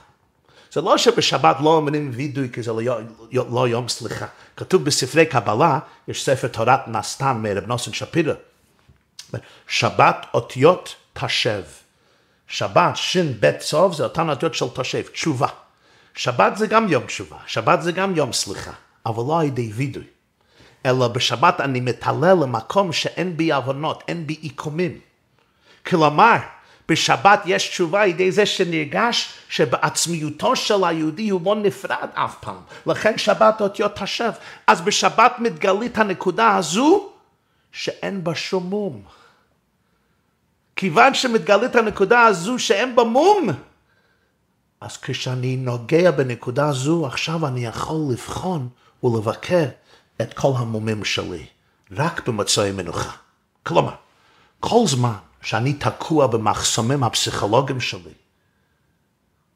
זה 0.71 0.81
לא 0.81 0.97
שבשבת 0.97 1.55
לא 1.59 1.69
אומרים 1.69 2.11
וידוי 2.13 2.49
כי 2.53 2.63
זה 2.63 2.71
לא, 2.71 2.99
לא, 3.31 3.67
יום 3.67 3.89
סליחה. 3.89 4.25
כתוב 4.57 4.83
בספרי 4.83 5.25
קבלה, 5.25 5.79
יש 6.07 6.25
ספר 6.25 6.47
תורת 6.47 6.87
נסתן 6.87 7.37
מרב 7.41 7.65
נוסן 7.67 7.93
שפירא. 7.93 8.33
שבת 9.67 10.25
אותיות 10.33 10.95
תשב. 11.13 11.63
שבת 12.47 12.97
שין 12.97 13.33
בית 13.39 13.59
צוב 13.59 13.93
זה 13.93 14.03
אותן 14.03 14.29
אותיות 14.29 14.53
של 14.53 14.65
תשב, 14.75 15.01
תשובה. 15.01 15.47
שבת 16.15 16.57
זה 16.57 16.67
גם 16.67 16.89
יום 16.89 17.05
תשובה, 17.05 17.37
שבת 17.45 17.81
זה 17.81 17.91
גם 17.91 18.15
יום 18.15 18.33
סליחה, 18.33 18.71
אבל 19.05 19.23
לא 19.27 19.39
על 19.39 19.45
ידי 19.45 19.71
וידוי. 19.73 20.12
אלא 20.85 21.07
בשבת 21.07 21.61
אני 21.61 21.79
מתעלה 21.79 22.33
למקום 22.33 22.91
שאין 22.91 23.37
בי 23.37 23.51
עוונות, 23.51 24.03
אין 24.07 24.27
בי 24.27 24.33
עיקומים. 24.41 24.99
כלומר, 25.85 26.35
בשבת 26.89 27.41
יש 27.45 27.69
תשובה 27.69 28.01
על 28.01 28.09
ידי 28.09 28.31
זה 28.31 28.45
שנרגש 28.45 29.33
שבעצמיותו 29.49 30.55
של 30.55 30.83
היהודי 30.83 31.29
הוא 31.29 31.41
לא 31.45 31.55
נפרד 31.55 32.09
אף 32.13 32.35
פעם. 32.39 32.61
לכן 32.85 33.17
שבת 33.17 33.61
אותיות 33.61 34.01
השב. 34.01 34.31
אז 34.67 34.81
בשבת 34.81 35.35
מתגלית 35.39 35.97
הנקודה 35.97 36.55
הזו 36.55 37.09
שאין 37.71 38.23
בה 38.23 38.35
שום 38.35 38.63
מום. 38.63 39.01
כיוון 40.75 41.13
שמתגלית 41.13 41.75
הנקודה 41.75 42.21
הזו 42.21 42.59
שאין 42.59 42.95
בה 42.95 43.03
מום, 43.03 43.49
אז 44.81 44.97
כשאני 44.97 45.57
נוגע 45.57 46.11
בנקודה 46.11 46.71
זו, 46.71 47.05
עכשיו 47.05 47.47
אני 47.47 47.65
יכול 47.65 47.97
לבחון 48.11 48.69
ולבקר 49.03 49.65
את 50.23 50.33
כל 50.33 50.51
המומים 50.57 51.05
שלי, 51.05 51.45
רק 51.91 52.27
במצוי 52.27 52.71
מנוחה. 52.71 53.11
כלומר, 53.63 53.93
כל 54.59 54.83
זמן 54.87 55.13
שאני 55.41 55.73
תקוע 55.73 56.27
במחסומים 56.27 57.03
הפסיכולוגיים 57.03 57.81
שלי, 57.81 58.13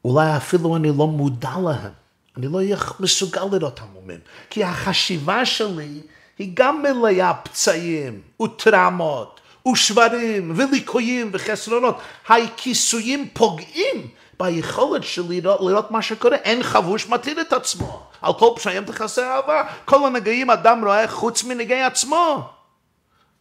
אולי 0.04 0.36
אפילו 0.36 0.76
אני 0.76 0.88
לא 0.88 1.06
מודע 1.06 1.54
להם, 1.64 1.92
אני 2.36 2.46
לא 2.48 2.60
מסוגל 3.00 3.44
לראות 3.52 3.80
המומים, 3.80 4.20
כי 4.50 4.64
החשיבה 4.64 5.46
שלי 5.46 6.00
היא 6.38 6.50
גם 6.54 6.82
מלאה 6.82 7.34
פצעים 7.34 8.20
וטראומות 8.42 9.40
ושברים 9.72 10.52
וליקויים 10.56 11.30
וחסרונות. 11.32 11.98
הכיסויים 12.28 13.28
פוגעים 13.32 14.08
ביכולת 14.40 15.04
שלי 15.04 15.40
לראות, 15.40 15.60
לראות 15.60 15.90
מה 15.90 16.02
שקורה. 16.02 16.36
אין 16.36 16.62
חבוש 16.62 17.08
מתיר 17.08 17.40
את 17.40 17.52
עצמו. 17.52 18.07
על 18.22 18.32
כל 18.38 18.50
פשעים 18.56 18.84
תכסה 18.84 19.34
אהבה. 19.34 19.62
כל 19.84 20.06
הנגעים 20.06 20.50
אדם 20.50 20.84
רואה 20.84 21.08
חוץ 21.08 21.44
מנגעי 21.44 21.82
עצמו. 21.82 22.50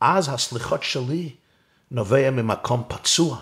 אז 0.01 0.29
הסליחות 0.33 0.83
שלי 0.83 1.29
נובע 1.91 2.31
ממקום 2.31 2.83
פצוע, 2.87 3.37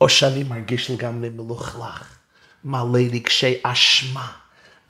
או 0.00 0.08
שאני 0.08 0.44
מרגיש 0.44 0.90
לגמרי 0.90 1.28
מלוכלך, 1.28 2.04
מלא 2.64 2.98
רגשי 3.12 3.54
אשמה. 3.62 4.26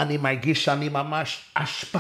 אני 0.01 0.17
מרגיש 0.17 0.65
שאני 0.65 0.89
ממש 0.89 1.45
אשפה. 1.55 1.99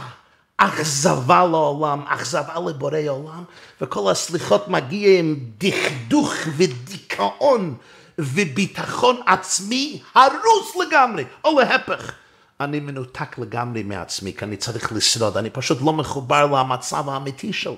אכזבה 0.56 1.46
לעולם, 1.46 2.02
אכזבה 2.06 2.54
לבורא 2.68 2.98
עולם, 3.08 3.44
וכל 3.80 4.10
הסליחות 4.10 4.68
מגיע 4.68 5.18
עם 5.18 5.36
דכדוך 5.58 6.34
ודיכאון 6.56 7.74
וביטחון 8.18 9.20
עצמי 9.26 10.02
הרוס 10.14 10.76
לגמרי, 10.76 11.24
או 11.44 11.60
להפך. 11.60 12.12
אני 12.60 12.80
מנותק 12.80 13.38
לגמרי 13.38 13.82
מעצמי, 13.82 14.32
כי 14.32 14.44
אני 14.44 14.56
צריך 14.56 14.92
לשרוד, 14.92 15.36
אני 15.36 15.50
פשוט 15.50 15.78
לא 15.82 15.92
מחובר 15.92 16.46
למצב 16.46 17.08
האמיתי 17.08 17.52
שלי. 17.52 17.74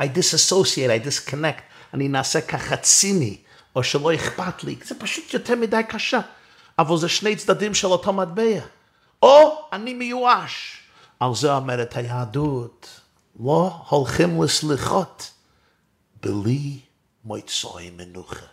I 0.00 0.04
disassociate, 0.04 1.04
I 1.04 1.06
disconnect, 1.06 1.62
אני 1.94 2.08
נעשה 2.08 2.40
ככה 2.40 2.76
ציני, 2.76 3.36
או 3.76 3.84
שלא 3.84 4.14
אכפת 4.14 4.64
לי, 4.64 4.76
זה 4.84 4.94
פשוט 4.98 5.34
יותר 5.34 5.56
מדי 5.56 5.80
קשה. 5.88 6.20
אבל 6.78 6.96
זה 6.96 7.08
שני 7.08 7.36
צדדים 7.36 7.74
של 7.74 7.86
אותו 7.86 8.12
מטבע. 8.12 8.60
או 9.22 9.60
אני 9.72 9.94
מיואש. 9.94 10.78
על 11.20 11.34
זה 11.34 11.52
אומרת 11.52 11.96
היהדות, 11.96 13.00
לא 13.40 13.84
הולכים 13.88 14.42
לסליחות 14.42 15.30
בלי 16.22 16.78
מויצוי 17.24 17.90
מנוחה. 17.90 18.46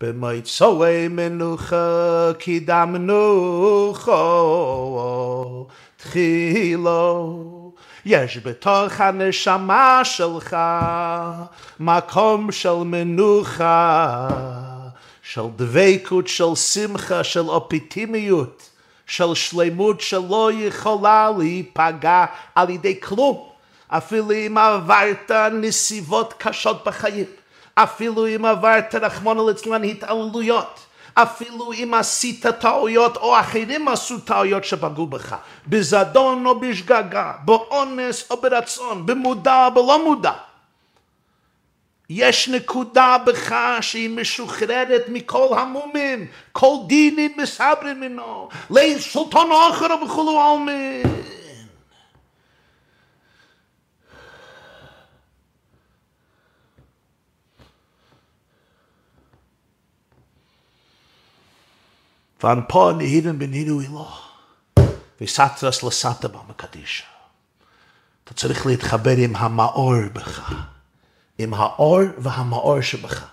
במויצוי 0.00 1.08
מנוחה 1.08 2.30
קידמנו 2.38 3.92
חו 3.96 5.66
תחילו. 5.96 7.72
יש 8.04 8.38
בתוך 8.38 9.00
הנשמה 9.00 10.00
שלך 10.04 10.56
מקום 11.80 12.52
של 12.52 12.74
מנוחה, 12.84 14.28
של 15.22 15.42
דבקות, 15.56 16.28
של 16.28 16.54
שמחה, 16.54 17.24
של 17.24 17.48
אופטימיות. 17.48 18.70
של 19.08 19.34
שלמות 19.34 20.00
שלא 20.00 20.50
יכולה 20.52 21.30
להיפגע 21.38 22.24
על 22.54 22.70
ידי 22.70 23.00
כלום. 23.00 23.48
אפילו 23.88 24.32
אם 24.32 24.58
עברת 24.58 25.30
נסיבות 25.52 26.34
קשות 26.38 26.84
בחיים, 26.86 27.24
אפילו 27.82 28.26
אם 28.26 28.44
עברת 28.44 28.94
רחמנא 28.94 29.42
ליצלן 29.46 29.84
התעללויות, 29.84 30.80
אפילו 31.14 31.72
אם 31.72 31.94
עשית 31.94 32.46
טעויות 32.46 33.16
או 33.16 33.40
אחרים 33.40 33.88
עשו 33.88 34.18
טעויות 34.18 34.64
שפגעו 34.64 35.06
בך, 35.06 35.36
בזדון 35.66 36.46
או 36.46 36.60
בשגגה, 36.60 37.32
באונס 37.44 38.30
או 38.30 38.40
ברצון, 38.40 39.06
במודע 39.06 39.66
או 39.66 39.70
בלא 39.74 40.04
מודע. 40.04 40.32
יש 42.10 42.48
נקודה 42.48 43.16
בך 43.26 43.54
שהיא 43.80 44.10
משוחררת 44.10 45.02
מכל 45.08 45.48
המומים, 45.58 46.26
כל 46.52 46.74
דינים 46.86 47.32
מסברים 47.36 48.00
ממנו, 48.00 48.48
ליל 48.70 48.98
סולטון 48.98 49.50
אחר 49.70 50.04
וכולו 50.04 50.40
עלמין. 50.40 51.17
ואן 62.42 62.60
פה 62.68 62.92
נהירים 62.96 63.38
בנינו 63.38 63.80
אילו, 63.80 64.08
וסתרס 65.20 65.82
לסתה 65.82 66.28
במקדישה. 66.28 67.04
אתה 68.24 68.34
צריך 68.34 68.66
להתחבר 68.66 69.16
עם 69.16 69.36
המאור 69.36 69.94
בך. 70.12 70.52
עם 71.38 71.54
האור 71.54 72.00
והמאור 72.18 72.80
שבך. 72.80 73.26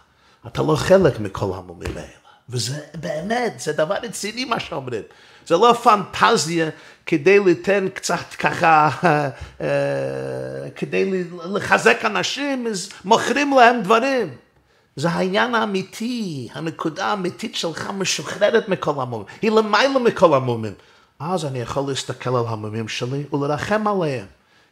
אתה 0.47 0.61
לא 0.61 0.75
חלק 0.75 1.19
מכל 1.19 1.51
המומים 1.55 1.97
האלה. 1.97 2.07
וזה 2.49 2.79
באמת, 2.99 3.59
זה 3.59 3.73
דבר 3.73 3.95
רציני 3.95 4.45
מה 4.45 4.59
שאומרים. 4.59 5.01
זה 5.47 5.55
לא 5.55 5.73
פנטזיה 5.83 6.69
כדי 7.05 7.39
ליתן 7.39 7.87
קצת 7.93 8.33
ככה, 8.39 8.89
כדי 10.75 11.23
לחזק 11.45 12.05
אנשים, 12.05 12.67
מוכרים 13.05 13.53
להם 13.53 13.81
דברים. 13.81 14.35
זה 14.95 15.10
העניין 15.10 15.55
האמיתי, 15.55 16.47
הנקודה 16.53 17.05
האמיתית 17.05 17.55
שלך 17.55 17.89
משוחררת 17.97 18.69
מכל 18.69 19.01
המומים, 19.01 19.27
היא 19.41 19.51
למעלה 19.51 19.99
מכל 19.99 20.34
המומים. 20.34 20.73
אז 21.19 21.45
אני 21.45 21.60
יכול 21.60 21.84
להסתכל 21.88 22.29
על 22.29 22.43
המומים 22.47 22.88
שלי 22.88 23.23
ולרחם 23.34 23.88
עליהם. 23.88 24.25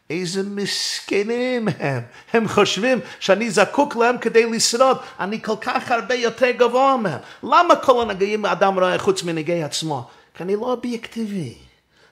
איזה 0.09 0.43
מסכנים 0.43 1.67
הם. 1.79 2.01
הם 2.33 2.47
חושבים 2.47 2.99
שאני 3.19 3.51
זקוק 3.51 3.95
להם 3.95 4.17
כדי 4.17 4.51
לשרוד. 4.51 4.97
אני 5.19 5.41
כל 5.41 5.55
כך 5.61 5.91
הרבה 5.91 6.15
יותר 6.15 6.51
גבוה 6.51 6.97
מהם. 6.97 7.19
למה 7.43 7.75
כל 7.75 8.01
הנגעים 8.01 8.45
האדם 8.45 8.79
רואה 8.79 8.99
חוץ 8.99 9.23
מנגעי 9.23 9.63
עצמו? 9.63 10.07
כי 10.33 10.43
אני 10.43 10.55
לא 10.55 10.71
אובייקטיבי. 10.71 11.53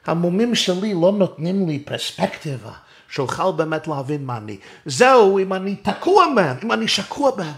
המומים 0.06 0.56
שלי 0.56 0.94
לא 0.94 1.12
נותנים 1.12 1.68
לי 1.68 1.80
פרספקטיבה 1.80 2.72
שאוכל 3.10 3.52
באמת 3.52 3.88
להבין 3.88 4.26
מה 4.26 4.38
אני. 4.38 4.58
זהו, 4.86 5.40
אם 5.40 5.54
אני 5.54 5.76
תקוע 5.76 6.26
בהם, 6.36 6.58
אם 6.64 6.72
אני 6.72 6.88
שקוע 6.88 7.32
בהם, 7.32 7.54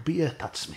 להגביה 0.00 0.28
את 0.28 0.42
עצמי. 0.42 0.76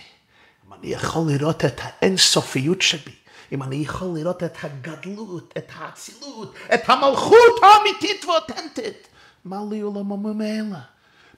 אם 0.66 0.72
אני 0.72 0.86
יכול 0.86 1.22
לראות 1.32 1.64
את 1.64 1.80
האינסופיות 1.82 2.82
שבי. 2.82 3.14
אם 3.52 3.62
אני 3.62 3.76
יכול 3.76 4.08
לראות 4.14 4.42
את 4.42 4.56
הגדלות, 4.62 5.54
את 5.58 5.70
האצילות, 5.76 6.54
את 6.74 6.80
המלכות 6.86 7.62
האמיתית 7.62 8.24
ואותנטית, 8.24 9.08
מה 9.44 9.56
לי 9.70 9.80
עולמם 9.80 10.40
האלה? 10.40 10.80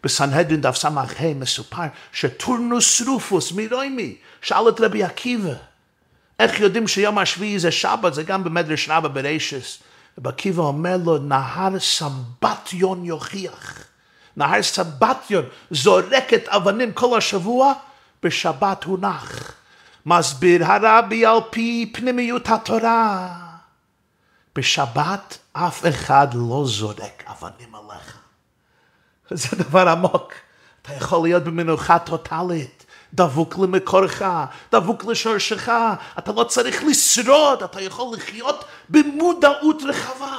בסנהדרין 0.05 0.61
דף 0.61 0.77
ס"ה 0.77 0.90
מסופר 1.35 1.87
שטורנוס 2.12 3.03
רופוס 3.03 3.53
מרוימי 3.53 4.16
שאל 4.42 4.68
את 4.68 4.81
רבי 4.81 5.03
עקיבא 5.03 5.55
איך 6.38 6.61
יודעים 6.61 6.88
שיום 6.88 7.18
השביעי 7.18 7.59
זה 7.59 7.70
שבת, 7.70 8.14
זה 8.14 8.22
גם 8.22 8.44
במדרש 8.44 8.88
רבה 8.88 9.09
ברישס. 9.09 9.79
רבי 10.18 10.29
עקיבא 10.29 10.62
אומר 10.62 10.96
לו, 11.05 11.18
נהר 11.18 11.79
סמבטיון 11.79 13.05
יוכיח. 13.05 13.87
נהר 14.37 14.62
סמבטיון 14.62 15.44
זורק 15.70 16.35
את 16.35 16.49
אבנים 16.49 16.92
כל 16.92 17.18
השבוע, 17.18 17.72
בשבת 18.22 18.84
הוא 18.84 18.99
נח. 18.99 19.53
מסביר 20.07 20.64
הרבי 20.64 21.26
על 21.26 21.39
פי 21.51 21.93
פנימיות 21.95 22.49
התורה. 22.49 23.28
בשבת 24.55 25.39
אף 25.53 25.87
אחד 25.89 26.28
לא 26.34 26.62
זורק 26.66 27.24
אבנים 27.26 27.74
עליך. 27.74 28.18
זה 29.30 29.57
דבר 29.57 29.89
עמוק. 29.89 30.32
אתה 30.82 30.95
יכול 30.95 31.28
להיות 31.28 31.45
במנוחה 31.45 31.99
טוטאלית, 31.99 32.87
דבוק 33.14 33.59
למקורך, 33.59 34.22
דבוק 34.72 35.05
לשורשך, 35.05 35.68
אתה 36.18 36.32
לא 36.32 36.45
צריך 36.45 36.84
לשרוד, 36.84 37.62
אתה 37.62 37.80
יכול 37.80 38.16
לחיות 38.16 38.64
במודעות 38.89 39.82
רחבה. 39.89 40.37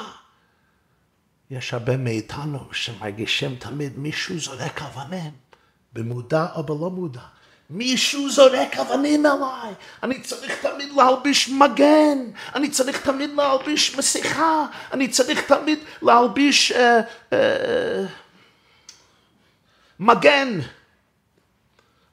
יש 1.52 1.74
הרבה 1.74 1.98
מאיתנו 1.98 2.60
שמרגישים 2.72 3.56
תמיד 3.56 4.00
מישהו 4.00 4.40
זורק 4.40 4.82
אבנים, 4.82 5.32
במודע 5.94 6.46
או 6.56 6.64
בלא 6.64 6.90
מודע. 6.90 7.22
מישהו 7.70 8.30
זורק 8.30 8.78
אבנים 8.78 9.26
אליי, 9.26 9.74
אני 10.04 10.22
צריך 10.22 10.62
תמיד 10.62 10.90
להלביש 10.96 11.50
מגן, 11.50 12.18
אני 12.56 12.70
צריך 12.70 13.02
תמיד 13.02 13.30
להלביש 13.36 13.96
מסכה, 13.96 14.66
אני 14.94 15.08
צריך 15.08 15.42
תמיד 15.54 15.80
להלביש 16.02 16.72
אה, 16.72 17.00
אה, 17.34 18.06
מגן, 20.00 20.60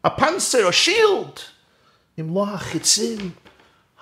הפנסר 0.05 0.65
או 0.65 0.73
שילד. 0.73 1.41
אם 2.21 2.35
לא 2.35 2.47
החיצים, 2.49 3.31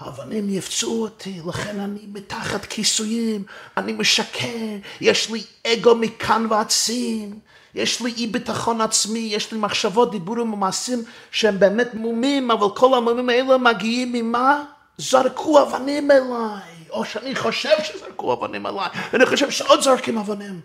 האבנים 0.05 0.49
יפצעו 0.49 1.03
אותי, 1.03 1.41
לכן 1.47 1.81
אני 1.81 2.01
מתחת 2.13 2.65
כיסויים, 2.65 3.45
אני 3.77 3.93
משקר, 3.93 4.77
יש 5.01 5.31
לי 5.31 5.43
אגו 5.67 5.95
מכאן 5.95 6.47
ועצים, 6.51 7.39
יש 7.75 8.01
לי 8.01 8.13
אי 8.17 8.27
ביטחון 8.27 8.81
עצמי, 8.81 9.19
יש 9.19 9.53
לי 9.53 9.59
מחשבות, 9.59 10.11
דיבורים 10.11 10.53
ומעשים 10.53 11.05
שהם 11.31 11.59
באמת 11.59 11.95
מומים, 11.95 12.51
אבל 12.51 12.67
כל 12.77 12.95
המומים 12.95 13.29
האלה 13.29 13.59
מגיעים 13.59 14.13
ממה? 14.13 14.65
זרקו 14.99 15.63
אבנים 15.63 16.11
אליי, 16.11 16.91
או 16.91 17.05
שאני 17.05 17.37
חושב 17.37 17.77
שזרקו 17.85 18.33
אבנים 18.33 18.67
אליי, 18.67 18.89
ואני 19.13 19.27
חושב 19.27 19.51
שעוד 19.51 19.81
זורקים 19.81 20.19
אבנים. 20.19 20.61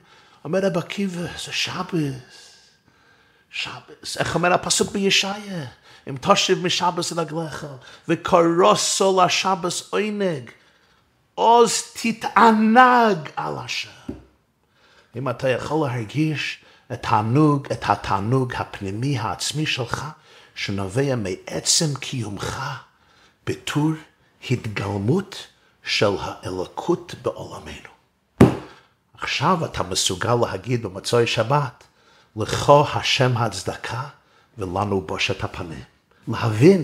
אומר 0.45 0.59
רב 0.59 0.77
עקיבא, 0.77 1.21
זה 1.21 1.51
שבס, 1.51 2.13
שבס, 3.49 4.17
איך 4.17 4.35
אומר 4.35 4.53
הפסוק 4.53 4.91
בישעיה? 4.91 5.65
אם 6.09 6.17
תושיב 6.17 6.65
משבס 6.65 7.13
רגליך, 7.13 7.65
וקורוסו 8.07 9.21
לשבס 9.21 9.89
עונג, 9.89 10.51
עוז 11.35 11.83
תתענג 12.01 13.17
על 13.35 13.53
השם. 13.57 13.89
אם 15.15 15.29
אתה 15.29 15.49
יכול 15.49 15.87
להרגיש 15.87 16.63
את 16.87 16.91
התענוג, 16.91 17.67
את 17.71 17.89
התענוג 17.89 18.53
הפנימי 18.55 19.17
העצמי 19.19 19.65
שלך, 19.65 20.05
שנובע 20.55 21.15
מעצם 21.15 21.95
קיומך 21.99 22.61
בתור 23.45 23.91
התגלמות 24.51 25.47
של 25.83 26.15
האלוקות 26.19 27.15
בעולמנו. 27.21 27.89
עכשיו 29.13 29.65
אתה 29.65 29.83
מסוגל 29.83 30.35
להגיד 30.35 30.83
במצוי 30.83 31.27
שבת, 31.27 31.83
לכו 32.35 32.85
השם 32.93 33.37
הצדקה 33.37 34.03
ולנו 34.57 35.01
בושת 35.01 35.43
הפנים. 35.43 35.96
להבין 36.27 36.83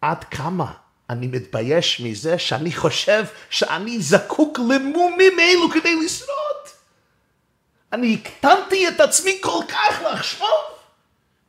עד 0.00 0.24
כמה 0.24 0.72
אני 1.10 1.26
מתבייש 1.26 2.00
מזה 2.00 2.38
שאני 2.38 2.72
חושב 2.72 3.24
שאני 3.50 4.00
זקוק 4.00 4.58
למומים 4.58 5.40
אלו 5.40 5.70
כדי 5.70 6.04
לשרוד. 6.04 6.36
אני 7.92 8.14
הקטנתי 8.14 8.88
את 8.88 9.00
עצמי 9.00 9.38
כל 9.40 9.60
כך 9.68 10.02
לחשוב 10.12 10.48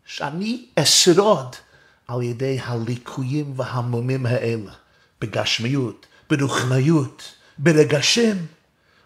שאני 0.05 0.65
אשרוד 0.79 1.55
על 2.07 2.21
ידי 2.21 2.59
הליקויים 2.63 3.53
והמומים 3.55 4.25
האלה, 4.25 4.71
בגשמיות, 5.21 6.05
ברוחניות, 6.29 7.33
ברגשים. 7.57 8.45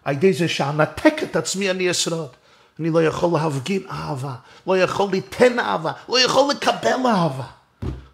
על 0.04 0.14
ידי 0.14 0.32
זה 0.32 0.48
שאנתק 0.48 1.14
את 1.22 1.36
עצמי 1.36 1.70
אני 1.70 1.90
אשרוד. 1.90 2.28
אני 2.80 2.90
לא 2.90 3.02
יכול 3.02 3.40
להפגין 3.40 3.82
אהבה, 3.90 4.34
לא 4.66 4.78
יכול 4.78 5.10
ליתן 5.10 5.58
אהבה, 5.58 5.92
לא 6.08 6.20
יכול 6.20 6.50
לקבל 6.50 7.06
אהבה, 7.06 7.46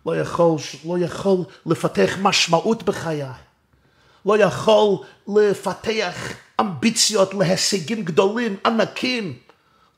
לא 0.09 0.17
יכול, 0.17 0.57
לא 0.85 0.99
יכול 0.99 1.37
לפתח 1.67 2.17
משמעות 2.21 2.83
בחיי, 2.83 3.25
לא 4.27 4.39
יכול 4.39 4.97
לפתח 5.29 6.15
אמביציות 6.61 7.35
להישגים 7.35 8.05
גדולים, 8.05 8.57
ענקים, 8.67 9.39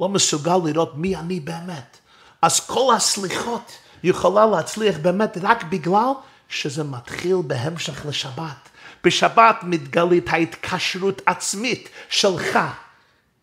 לא 0.00 0.08
מסוגל 0.08 0.56
לראות 0.64 0.92
מי 0.96 1.16
אני 1.16 1.40
באמת. 1.40 1.96
אז 2.42 2.61
כל 2.61 2.94
הסליחות 2.96 3.72
יכולה 4.02 4.46
להצליח 4.46 4.96
באמת 5.02 5.38
רק 5.42 5.64
בגלל 5.64 6.12
שזה 6.48 6.84
מתחיל 6.84 7.36
בהמשך 7.46 8.06
לשבת. 8.06 8.68
בשבת 9.04 9.56
מתגלית 9.62 10.28
ההתקשרות 10.28 11.22
עצמית 11.26 11.88
שלך 12.08 12.58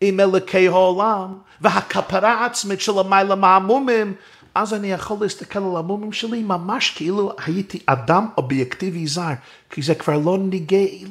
עם 0.00 0.20
אלוקי 0.20 0.68
העולם, 0.68 1.38
והכפרה 1.60 2.32
העצמית 2.32 2.80
של 2.80 2.98
המעלה 2.98 3.34
מהמומים, 3.34 4.14
אז 4.58 4.74
אני 4.74 4.92
יכול 4.92 5.16
להסתכל 5.20 5.58
על 5.58 5.76
המומים 5.76 6.12
שלי 6.12 6.42
ממש 6.42 6.90
כאילו 6.90 7.32
הייתי 7.46 7.78
אדם 7.86 8.28
אובייקטיבי 8.36 9.06
זר, 9.06 9.32
כי 9.70 9.82
זה 9.82 9.94
כבר 9.94 10.18
לא 10.18 10.38
ניגי, 10.38 11.04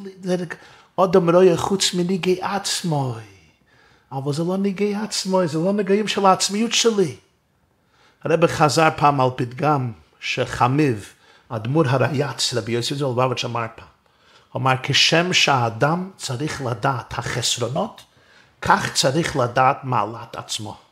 אדם 0.98 1.30
רואה 1.30 1.58
חוץ 1.58 1.94
מניגי 1.94 2.42
עצמו. 2.42 3.16
אבל 4.12 4.34
זה 4.34 4.44
לא 4.44 4.58
ניגי 4.58 4.96
עצמו, 4.96 5.48
זה 5.48 5.58
לא 5.58 5.74
נגעים 5.74 6.08
של 6.08 6.26
העצמיות 6.26 6.74
שלי. 6.74 7.16
הרב 8.24 8.48
חזר 8.48 8.90
פעם 8.98 9.22
על 9.22 9.30
פתגם 9.36 9.92
שחמיב, 10.20 11.06
אדמו"ר 11.50 11.88
הרייץ, 11.88 12.54
רבי 12.54 12.72
יוסי 12.72 12.96
זולבביץ' 12.96 13.46
אמר 13.46 13.66
פעם. 13.76 13.88
אמר, 14.56 14.74
כשם 14.84 15.34
שהאדם 15.34 16.10
צריך 16.18 16.62
לדעת 16.62 17.14
החסרונות, 17.18 18.02
כך 18.62 18.94
צריך 18.94 19.36
לדעת 19.36 19.84
מעלת 19.84 20.36
עצמו. 20.36 20.87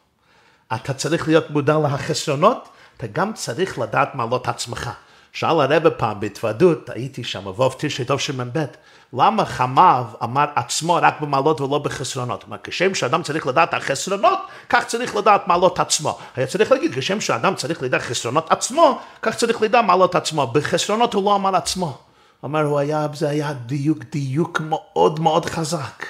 אתה 0.76 0.94
צריך 0.94 1.28
להיות 1.28 1.50
מודע 1.50 1.78
לחסרונות, 1.78 2.70
אתה 2.98 3.08
גם 3.08 3.34
צריך 3.34 3.80
לדעת 3.80 4.16
מעלות 4.16 4.48
עצמך. 4.48 4.90
שאל 5.34 5.60
הרבה 5.60 5.92
פעם 5.92 6.20
בהתוודות, 6.20 6.90
הייתי 6.90 7.24
שם, 7.24 7.48
ווב 7.48 7.76
תשעי 7.78 8.06
טוב 8.06 8.20
שמ"ב, 8.20 8.66
למה 9.14 9.46
חמיו 9.46 10.06
אמר 10.24 10.46
עצמו 10.56 11.00
רק 11.02 11.22
במעלות 11.22 11.62
ולא 11.62 11.80
בחסרונות? 11.80 12.44
כלומר, 12.44 12.58
כשם 12.64 12.96
שאדם 12.96 13.24
צריך 13.24 13.48
לדעת 13.48 13.74
החסרונות, 13.74 14.40
כך 14.70 14.86
צריך 14.86 15.16
לדעת 15.16 15.48
מעלות 15.48 15.80
עצמו. 15.80 16.18
היה 16.36 16.48
צריך 16.48 16.72
להגיד, 16.72 16.92
כשם 16.96 17.22
שאדם 17.22 17.56
צריך 17.56 17.84
לדעת 17.84 18.02
חסרונות 18.02 18.52
עצמו, 18.52 19.00
כך 19.22 19.36
צריך 19.36 19.62
לדעת 19.62 19.86
מעלות 19.86 20.16
עצמו. 20.16 20.48
בחסרונות 20.48 21.14
הוא 21.14 21.24
לא 21.24 21.36
אמר 21.36 21.56
עצמו. 21.56 21.98
אמר, 22.46 22.62
הוא 22.62 22.80
היה, 22.80 23.08
זה 23.14 23.30
היה 23.30 23.54
דיוק, 23.54 24.04
דיוק 24.12 24.62
מאוד 24.62 25.20
מאוד 25.20 25.46
חזק. 25.46 26.06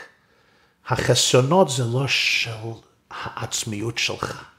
החסרונות 0.87 1.69
זה 1.69 1.83
לא 1.83 2.07
של 2.07 2.51
העצמיות 3.11 3.97
שלך. 3.97 4.54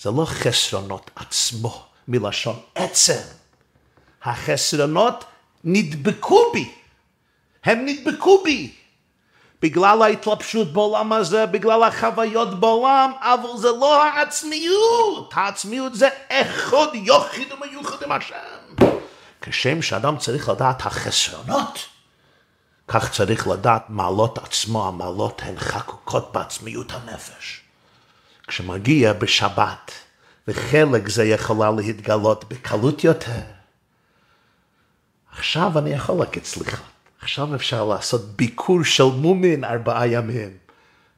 זה 0.00 0.10
לא 0.10 0.24
חסרונות 0.24 1.10
עצמו, 1.16 1.84
מלשון 2.08 2.60
עצם. 2.74 3.20
החסרונות 4.22 5.24
נדבקו 5.64 6.52
בי. 6.52 6.72
הם 7.64 7.86
נדבקו 7.86 8.42
בי. 8.44 8.72
בגלל 9.62 10.02
ההתלבשות 10.02 10.72
בעולם 10.72 11.12
הזה, 11.12 11.46
בגלל 11.46 11.82
החוויות 11.82 12.60
בעולם, 12.60 13.12
אבל 13.20 13.56
זה 13.56 13.68
לא 13.68 14.04
העצמיות. 14.04 15.32
העצמיות 15.34 15.94
זה 15.94 16.08
אחד 16.28 16.86
יוחיד 16.94 17.52
ומיוחד 17.52 18.02
עם 18.02 18.12
השם. 18.12 18.86
כשם 19.40 19.82
שאדם 19.82 20.18
צריך 20.18 20.48
לדעת 20.48 20.86
החסרונות, 20.86 21.78
כך 22.88 23.10
צריך 23.10 23.48
לדעת 23.48 23.84
מעלות 23.88 24.38
עצמו, 24.38 24.88
המעלות 24.88 25.42
הן 25.44 25.58
חקוקות 25.58 26.32
בעצמיות 26.32 26.92
הנפש. 26.92 27.65
כשמגיע 28.46 29.12
בשבת, 29.12 29.92
וחלק 30.48 31.08
זה 31.08 31.24
יכולה 31.24 31.70
להתגלות 31.70 32.44
בקלות 32.48 33.04
יותר, 33.04 33.40
עכשיו 35.38 35.78
אני 35.78 35.90
יכול 35.90 36.18
להגיד 36.18 36.44
סליחה. 36.44 36.76
עכשיו 37.20 37.54
אפשר 37.54 37.84
לעשות 37.84 38.36
ביקור 38.36 38.84
של 38.84 39.04
מומין 39.04 39.64
ארבעה 39.64 40.06
ימים. 40.08 40.50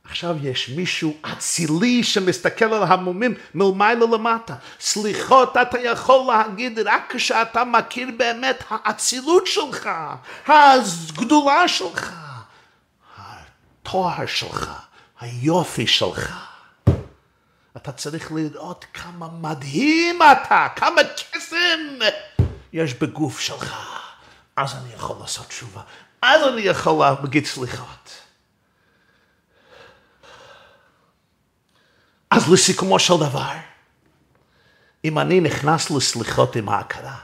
עכשיו 0.04 0.36
יש 0.42 0.68
מישהו 0.68 1.16
אצילי 1.32 2.04
שמסתכל 2.04 2.64
על 2.64 2.82
המומים 2.82 3.34
מלמעלה 3.54 4.06
למטה. 4.12 4.54
סליחות 4.80 5.56
אתה 5.56 5.78
יכול 5.80 6.32
להגיד 6.32 6.78
רק 6.78 7.14
כשאתה 7.14 7.64
מכיר 7.64 8.08
באמת 8.16 8.64
האצילות 8.70 9.46
שלך, 9.46 9.88
הגדולה 10.46 11.68
שלך, 11.68 12.12
התואר 13.18 14.26
שלך, 14.26 14.70
היופי 15.20 15.86
שלך. 15.86 16.47
אתה 17.82 17.92
צריך 17.92 18.32
לראות 18.32 18.84
כמה 18.94 19.28
מדהים 19.28 20.18
אתה, 20.22 20.66
כמה 20.76 21.00
קסם 21.32 21.98
יש 22.72 22.94
בגוף 22.94 23.40
שלך. 23.40 23.74
אז 24.56 24.74
אני 24.74 24.94
יכול 24.94 25.16
לעשות 25.20 25.46
תשובה, 25.46 25.82
אז 26.22 26.48
אני 26.48 26.60
יכול 26.60 27.04
להגיד 27.22 27.46
סליחות. 27.46 28.20
אז 32.30 32.52
לסיכומו 32.52 32.98
של 32.98 33.14
דבר, 33.16 33.52
אם 35.04 35.18
אני 35.18 35.40
נכנס 35.40 35.90
לסליחות 35.90 36.56
עם 36.56 36.68
ההכרה 36.68 37.18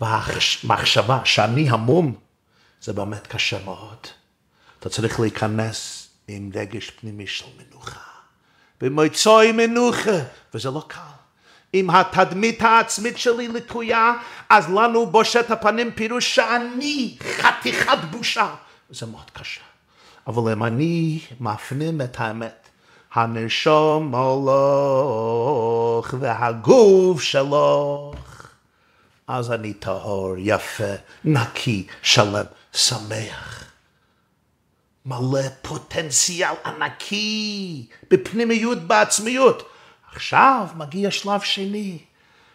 והמחשבה 0.00 1.20
שאני 1.24 1.70
המום, 1.70 2.14
זה 2.80 2.92
באמת 2.92 3.26
קשה 3.26 3.64
מאוד. 3.64 4.06
אתה 4.78 4.88
צריך 4.88 5.20
להיכנס 5.20 6.08
עם 6.28 6.50
רגש 6.54 6.90
פנימי 6.90 7.26
של 7.26 7.46
מנוחה. 7.56 8.13
במוצאי 8.84 9.52
מנוחה, 9.52 10.18
וזה 10.54 10.70
לא 10.70 10.84
קל. 10.88 11.00
אם 11.74 11.90
התדמית 11.90 12.62
העצמית 12.62 13.18
שלי 13.18 13.48
לקויה, 13.48 14.12
אז 14.48 14.70
לנו 14.70 15.06
בושת 15.06 15.50
הפנים 15.50 15.90
פירוש 15.90 16.34
שאני 16.34 17.16
חתיכת 17.20 17.98
בושה. 18.10 18.54
זה 18.90 19.06
מאוד 19.06 19.30
קשה. 19.32 19.60
אבל 20.26 20.52
אם 20.52 20.64
אני 20.64 21.20
מפנים 21.40 22.00
את 22.00 22.20
האמת, 22.20 22.68
הנשום 23.14 24.06
מולוך 24.06 26.14
והגוף 26.20 27.22
שלוך 27.22 28.14
אז 29.26 29.52
אני 29.52 29.72
טהור, 29.72 30.34
יפה, 30.38 30.92
נקי, 31.24 31.86
שלם, 32.02 32.44
שמח. 32.72 33.63
מלא 35.06 35.48
פוטנציאל 35.62 36.54
ענקי, 36.64 37.86
בפנימיות, 38.10 38.78
בעצמיות. 38.78 39.68
עכשיו 40.12 40.66
מגיע 40.76 41.10
שלב 41.10 41.40
שני. 41.40 41.98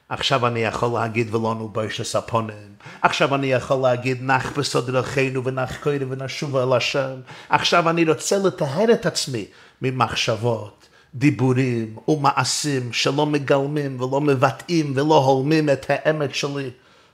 עכשיו 0.09 0.47
אני 0.47 0.59
יכול 0.59 0.99
להגיד 0.99 1.35
ולונו 1.35 1.69
בוישס 1.69 2.15
הפונים. 2.15 2.73
עכשיו 3.01 3.35
אני 3.35 3.47
יכול 3.47 3.77
להגיד 3.77 4.17
נח 4.21 4.51
בסוד 4.57 4.91
דרכינו 4.91 5.43
ונח 5.43 5.77
קודם 5.83 6.07
ונשוב 6.11 6.55
אל 6.55 6.73
השם. 6.73 7.15
עכשיו 7.49 7.89
אני 7.89 8.05
רוצה 8.05 8.37
לטהר 8.37 8.91
את 8.93 9.05
עצמי 9.05 9.45
ממחשבות, 9.81 10.87
דיבורים 11.15 11.97
ומעשים 12.07 12.93
שלא 12.93 13.25
מגלמים 13.25 14.01
ולא 14.01 14.21
מבטאים 14.21 14.93
ולא 14.95 15.17
הולמים 15.17 15.69
את 15.69 15.85
האמת 15.89 16.35
שלי. 16.35 16.69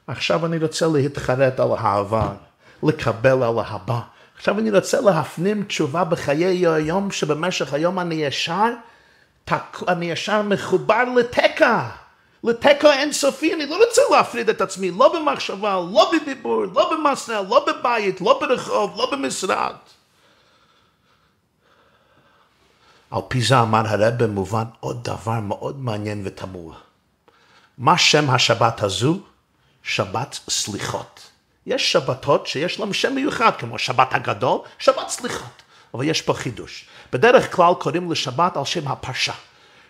עכשיו 0.07 0.45
אני 0.45 0.57
רוצה 0.57 0.87
להתחרט 0.87 1.59
על 1.59 1.69
העבר, 1.77 2.33
לקבל 2.83 3.43
על 3.43 3.59
הבא. 3.67 4.14
עכשיו 4.37 4.59
אני 4.59 4.71
רוצה 4.71 5.01
להפנים 5.01 5.63
תשובה 5.63 6.03
בחיי 6.03 6.67
היום 6.67 7.11
שבמשך 7.11 7.73
היום 7.73 7.99
אני 7.99 8.15
ישר, 8.15 8.69
אני 9.87 10.11
ישר 10.11 10.41
מחובר 10.41 11.03
לתקע. 11.15 11.89
לתיקו 12.43 12.91
אינסופי, 12.91 13.53
אני 13.53 13.65
לא 13.65 13.77
רוצה 13.85 14.01
להפריד 14.11 14.49
את 14.49 14.61
עצמי, 14.61 14.91
לא 14.91 15.13
במחשבה, 15.13 15.75
לא 15.93 16.11
בדיבור, 16.13 16.65
לא 16.65 16.91
במסנל, 16.93 17.41
לא 17.49 17.65
בבית, 17.67 18.21
לא 18.21 18.39
ברחוב, 18.41 18.97
לא 18.97 19.11
במשרד. 19.11 19.75
על 23.11 23.21
פי 23.27 23.41
זה 23.41 23.61
אמר 23.61 23.87
הרב 23.87 24.23
במובן 24.23 24.63
עוד 24.79 25.03
דבר 25.03 25.39
מאוד 25.39 25.79
מעניין 25.79 26.21
ותמוה. 26.25 26.75
מה 27.77 27.97
שם 27.97 28.29
השבת 28.29 28.83
הזו? 28.83 29.19
שבת 29.83 30.39
סליחות. 30.49 31.34
יש 31.65 31.91
שבתות 31.91 32.47
שיש 32.47 32.79
להם 32.79 32.93
שם 32.93 33.15
מיוחד, 33.15 33.51
כמו 33.57 33.79
שבת 33.79 34.13
הגדול, 34.13 34.59
שבת 34.79 35.09
סליחות. 35.09 35.61
אבל 35.93 36.03
יש 36.03 36.21
פה 36.21 36.33
חידוש. 36.33 36.85
בדרך 37.13 37.55
כלל 37.55 37.73
קוראים 37.79 38.11
לשבת 38.11 38.57
על 38.57 38.65
שם 38.65 38.87
הפרשה. 38.87 39.33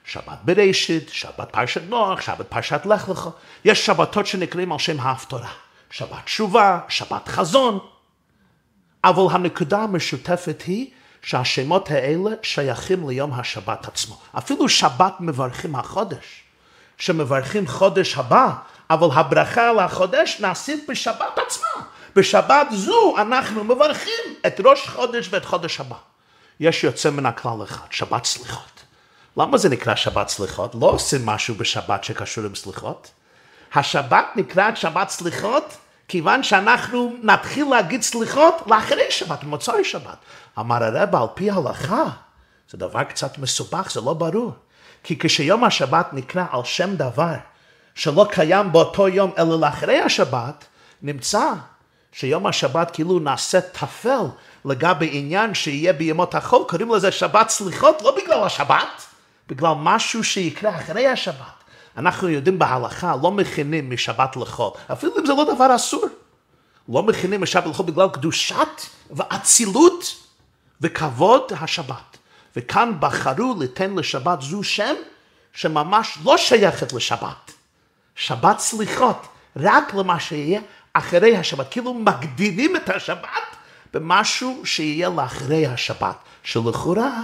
שבת 0.05 0.37
בראשית, 0.43 1.09
שבת 1.09 1.49
פרשת 1.51 1.81
נוח, 1.89 2.21
שבת 2.21 2.47
פרשת 2.49 2.81
לך 2.85 3.09
לך. 3.09 3.29
יש 3.65 3.85
שבתות 3.85 4.27
שנקראים 4.27 4.71
על 4.71 4.79
שם 4.79 4.99
ההפטרה. 4.99 5.51
שבת 5.89 6.25
תשובה, 6.25 6.79
שבת 6.89 7.27
חזון. 7.27 7.79
אבל 9.03 9.23
הנקודה 9.31 9.81
המשותפת 9.81 10.63
היא 10.67 10.89
שהשמות 11.21 11.91
האלה 11.91 12.31
שייכים 12.41 13.09
ליום 13.09 13.33
השבת 13.33 13.87
עצמו. 13.87 14.19
אפילו 14.37 14.69
שבת 14.69 15.13
מברכים 15.19 15.75
החודש, 15.75 16.43
שמברכים 16.97 17.67
חודש 17.67 18.17
הבא, 18.17 18.53
אבל 18.89 19.07
הברכה 19.13 19.69
על 19.69 19.79
החודש 19.79 20.37
נעשית 20.39 20.89
בשבת 20.89 21.39
עצמה. 21.47 21.83
בשבת 22.15 22.67
זו 22.71 23.15
אנחנו 23.17 23.63
מברכים 23.63 24.35
את 24.47 24.61
ראש 24.63 24.87
חודש 24.87 25.27
ואת 25.31 25.45
חודש 25.45 25.79
הבא. 25.79 25.95
יש 26.59 26.83
יוצא 26.83 27.09
מן 27.09 27.25
הכלל 27.25 27.63
אחד, 27.63 27.87
שבת 27.91 28.25
סליחות. 28.25 28.83
למה 29.37 29.57
זה 29.57 29.69
נקרא 29.69 29.95
שבת 29.95 30.29
סליחות? 30.29 30.75
לא 30.81 30.85
עושים 30.85 31.25
משהו 31.25 31.55
בשבת 31.55 32.03
שקשור 32.03 32.45
עם 32.45 32.55
סליחות. 32.55 33.11
השבת 33.73 34.25
נקראת 34.35 34.77
שבת 34.77 35.09
סליחות 35.09 35.77
כיוון 36.07 36.43
שאנחנו 36.43 37.15
נתחיל 37.23 37.65
להגיד 37.69 38.01
סליחות 38.01 38.55
לאחרי 38.67 39.11
שבת, 39.11 39.43
במוצאי 39.43 39.85
שבת. 39.85 40.17
אמר 40.59 40.83
הרב 40.83 41.15
על 41.15 41.27
פי 41.33 41.49
ההלכה, 41.49 42.03
זה 42.69 42.77
דבר 42.77 43.03
קצת 43.03 43.37
מסובך, 43.37 43.91
זה 43.91 44.01
לא 44.01 44.13
ברור. 44.13 44.51
כי 45.03 45.19
כשיום 45.19 45.63
השבת 45.63 46.13
נקרא 46.13 46.45
על 46.51 46.63
שם 46.63 46.95
דבר 46.95 47.33
שלא 47.95 48.27
קיים 48.31 48.71
באותו 48.71 49.07
יום 49.07 49.31
אלא 49.37 49.59
לאחרי 49.59 49.99
השבת, 49.99 50.65
נמצא 51.01 51.53
שיום 52.11 52.47
השבת 52.47 52.91
כאילו 52.91 53.19
נעשה 53.19 53.61
טפל 53.61 54.25
לגבי 54.65 55.09
עניין 55.11 55.53
שיהיה 55.53 55.93
בימות 55.93 56.35
החול, 56.35 56.63
קוראים 56.67 56.93
לזה 56.93 57.11
שבת 57.11 57.49
סליחות 57.49 58.01
לא 58.01 58.17
בגלל 58.17 58.43
השבת, 58.43 59.05
בגלל 59.47 59.73
משהו 59.77 60.23
שיקרה 60.23 60.75
אחרי 60.75 61.07
השבת. 61.07 61.55
אנחנו 61.97 62.29
יודעים 62.29 62.59
בהלכה, 62.59 63.15
לא 63.23 63.31
מכינים 63.31 63.91
משבת 63.91 64.35
לחול, 64.35 64.71
אפילו 64.91 65.13
אם 65.19 65.25
זה 65.25 65.33
לא 65.33 65.53
דבר 65.55 65.75
אסור. 65.75 66.05
לא 66.89 67.03
מכינים 67.03 67.41
משבת 67.41 67.65
לחול 67.65 67.85
בגלל 67.85 68.09
קדושת 68.09 68.81
ואצילות 69.11 70.15
וכבוד 70.81 71.51
השבת. 71.59 72.17
וכאן 72.55 72.93
בחרו 72.99 73.55
ליתן 73.59 73.95
לשבת 73.95 74.41
זו 74.41 74.63
שם 74.63 74.95
שממש 75.53 76.17
לא 76.23 76.37
שייכת 76.37 76.93
לשבת. 76.93 77.54
שבת 78.15 78.59
סליחות, 78.59 79.27
רק 79.55 79.93
למה 79.93 80.19
שיהיה 80.19 80.61
אחרי 80.93 81.37
השבת. 81.37 81.71
כאילו 81.71 81.93
מגדירים 81.93 82.75
את 82.75 82.89
השבת 82.89 83.29
במשהו 83.93 84.61
שיהיה 84.65 85.09
לאחרי 85.09 85.67
השבת, 85.67 86.15
שלכאורה 86.43 87.21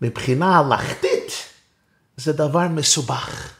מבחינה 0.00 0.58
הלכתית 0.58 1.32
זה 2.16 2.32
דבר 2.32 2.68
מסובך. 2.68 3.50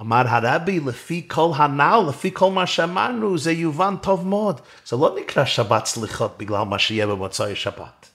אמר 0.00 0.22
הרבי, 0.28 0.80
לפי 0.80 1.26
כל 1.28 1.50
הנ"ל, 1.56 2.00
לפי 2.08 2.30
כל 2.34 2.50
מה 2.50 2.66
שאמרנו, 2.66 3.38
זה 3.38 3.52
יובן 3.52 3.96
טוב 3.96 4.26
מאוד. 4.26 4.60
זה 4.86 4.96
לא 4.96 5.16
נקרא 5.20 5.44
שבת 5.44 5.86
סליחות 5.86 6.38
בגלל 6.38 6.62
מה 6.62 6.78
שיהיה 6.78 7.06
במוצאי 7.06 7.56
שבת. 7.56 8.08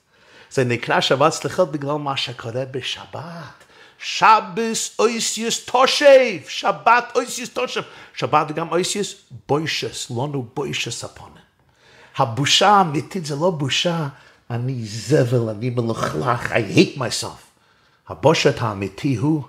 זה 0.51 0.63
נקרא 0.63 1.01
שבת 1.01 1.31
סליחות 1.31 1.71
בגלל 1.71 1.95
מה 1.95 2.17
שקורה 2.17 2.63
בשבת. 2.71 3.68
שבס 4.01 4.95
אויסיוס 4.99 5.65
תושב, 5.65 6.39
שבת 6.47 7.11
אויסיוס 7.15 7.49
תושב. 7.49 7.81
שבת 8.13 8.51
גם 8.51 8.71
אויסיוס 8.71 9.15
בוישס, 9.47 10.11
לנו 10.11 10.47
בוישס 10.53 11.03
הפונה. 11.03 11.39
הבושה 12.17 12.69
האמיתית 12.69 13.25
זה 13.25 13.35
לא 13.35 13.49
בושה, 13.51 14.07
אני 14.49 14.85
זבל, 14.85 15.49
אני 15.49 15.69
מלוכלך, 15.69 16.51
I 16.51 16.77
hate 16.77 16.97
myself. 16.97 17.49
הבושת 18.07 18.61
האמיתי 18.61 19.15
הוא 19.15 19.43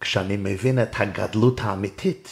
כשאני 0.00 0.36
מבין 0.36 0.82
את 0.82 1.00
הגדלות 1.00 1.60
האמיתית, 1.60 2.28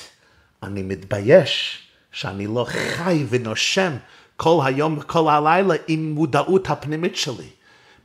אני 0.62 0.82
מתבייש 0.82 1.82
שאני 2.12 2.46
לא 2.46 2.66
חי 2.68 3.24
ונושם 3.28 3.92
כל 4.36 4.60
היום 4.64 4.98
וכל 4.98 5.28
הלילה 5.28 5.74
עם 5.88 6.12
מודעות 6.12 6.70
הפנימית 6.70 7.16
שלי. 7.16 7.48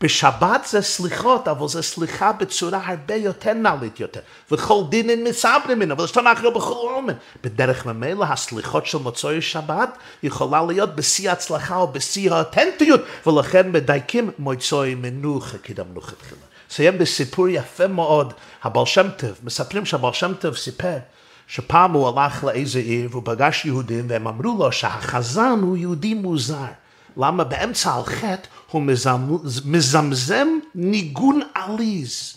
בשבת 0.02 0.66
זה 0.70 0.82
סליחות, 0.82 1.48
אבל 1.48 1.68
זה 1.68 1.82
סליחה 1.82 2.32
בצורה 2.32 2.80
הרבה 2.86 3.16
יותר 3.16 3.54
נעלית 3.54 4.00
יותר. 4.00 4.20
וכל 4.52 4.84
דינין 4.90 5.24
מסברים 5.24 5.80
ממנו, 5.80 5.94
אבל 5.94 6.06
אנחנו 6.18 6.52
בכל 6.52 6.94
אומן. 6.96 7.14
בדרך 7.44 7.86
ממילא 7.86 8.26
הסליחות 8.26 8.86
של 8.86 8.98
מוצאי 8.98 9.42
שבת 9.42 9.98
יכולה 10.24 10.62
להיות 10.62 10.96
בשיא 10.96 11.30
ההצלחה 11.30 11.76
או 11.76 11.88
בשיא 11.88 12.32
האותנטיות, 12.32 13.02
ולכן 13.28 13.72
מדייקים 13.72 14.32
מוצאי 14.40 14.96
מנוחה 14.96 15.58
כדמנוחה 15.58 16.16
תחילה. 16.16 16.42
סיים 16.70 16.98
בסיפור 16.98 17.48
יפה 17.48 17.88
מאוד, 17.88 18.34
הבעל 18.64 18.86
שם 18.86 19.08
טוב, 19.18 19.32
מספרים 19.44 19.86
שהבעל 19.86 20.14
שם 20.14 20.34
טוב 20.34 20.56
סיפר 20.56 20.98
שפעם 21.48 21.92
הוא 21.92 22.08
הלך 22.08 22.44
לאיזה 22.44 22.80
עיר 22.80 23.08
והוא 23.12 23.22
פגש 23.26 23.66
יהודים 23.66 24.06
והם 24.10 24.28
אמרו 24.28 24.58
לו 24.60 24.72
שהחזן 24.72 25.60
הוא 25.62 25.78
יהודי 25.78 26.14
מוזר. 26.14 26.66
למה 27.18 27.44
באמצע 27.44 27.96
על 27.96 28.04
חטא 28.04 28.48
הוא 28.72 28.82
מזמזם 29.66 30.48
ניגון 30.76 31.42
עליז. 31.54 32.34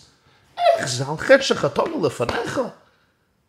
איך 0.77 0.87
זה 0.87 1.05
על 1.07 1.17
חטא 1.17 1.41
שחתונו 1.41 2.05
לפניך? 2.05 2.57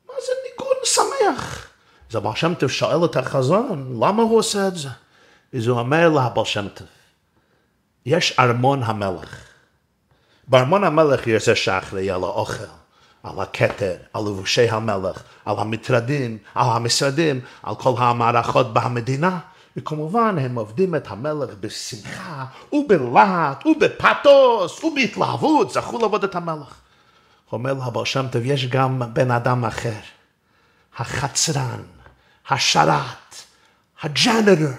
מה 0.09 0.15
זה 0.27 0.33
ניגון 0.51 0.77
שמח? 0.85 1.67
אז 2.11 2.17
הבעל 2.17 2.37
שם 2.37 2.55
טוב 2.55 2.71
שואל 2.71 3.05
את 3.05 3.17
החזון, 3.17 4.01
למה 4.03 4.23
הוא 4.23 4.39
עושה 4.39 4.69
את 4.69 4.77
זה? 4.77 4.89
אז 5.55 5.67
הוא 5.67 5.79
אומר 5.79 6.09
לבעל 6.09 6.45
שם 6.45 6.69
טוב, 6.69 6.87
יש 8.07 8.39
ארמון 8.39 8.83
המלך. 8.83 9.37
בארמון 10.49 10.85
המלך 10.85 11.27
יש 11.27 11.45
זה 11.45 11.57
שאחראי 11.57 12.11
על 12.11 12.23
האוכל, 12.23 12.65
על 13.23 13.41
הכתר, 13.41 13.97
על 14.13 14.23
לבושי 14.23 14.71
המלך, 14.71 15.23
על 15.45 15.59
המטרדים, 15.59 16.39
על 16.55 16.67
המשרדים, 16.71 17.41
על 17.63 17.75
כל 17.75 17.95
המערכות 17.99 18.75
במדינה. 18.75 19.39
וכמובן 19.77 20.39
הם 20.39 20.55
עובדים 20.55 20.95
את 20.95 21.07
המלך 21.11 21.51
בשמחה 21.61 22.45
ובלהט 22.73 23.67
ובפתוס 23.67 24.85
ובהתלהבות, 24.85 25.73
זכו 25.73 25.99
לעבוד 25.99 26.25
את 26.25 26.35
המלך. 26.35 26.75
אומר 27.53 27.73
לבעל 27.73 28.05
שם 28.05 28.27
טוב, 28.33 28.43
יש 28.45 28.67
גם 28.67 29.03
בן 29.13 29.31
אדם 29.31 29.65
אחר, 29.65 30.01
החצרן, 30.97 31.83
השרת, 32.49 33.35
הג'אנרר, 34.03 34.73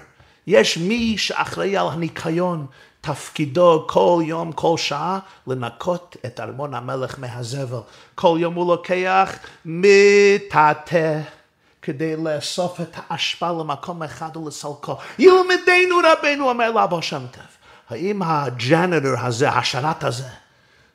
יש 0.47 0.77
מי 0.77 1.17
שאחראי 1.17 1.77
על 1.77 1.87
הניקיון, 1.87 2.65
תפקידו 3.01 3.85
כל 3.87 4.21
יום, 4.25 4.51
כל 4.51 4.77
שעה, 4.77 5.19
לנקות 5.47 6.17
את 6.25 6.39
ארמון 6.39 6.73
המלך 6.73 7.19
מהזבל. 7.19 7.79
כל 8.15 8.37
יום 8.41 8.53
הוא 8.53 8.73
לוקח 8.73 9.35
מטאטא 9.65 11.19
כדי 11.87 12.15
לאסוף 12.15 12.81
את 12.81 12.95
האשפה 12.95 13.51
למקום 13.51 14.03
אחד 14.03 14.37
ולסלקו. 14.37 14.97
ילמדנו 15.19 15.95
רבנו, 16.03 16.49
אומר 16.49 16.71
לאבא 16.71 17.01
שם 17.01 17.25
טוב. 17.31 17.43
האם 17.89 18.21
הג'אנטר 18.21 19.15
הזה, 19.19 19.49
השרת 19.49 20.03
הזה, 20.03 20.27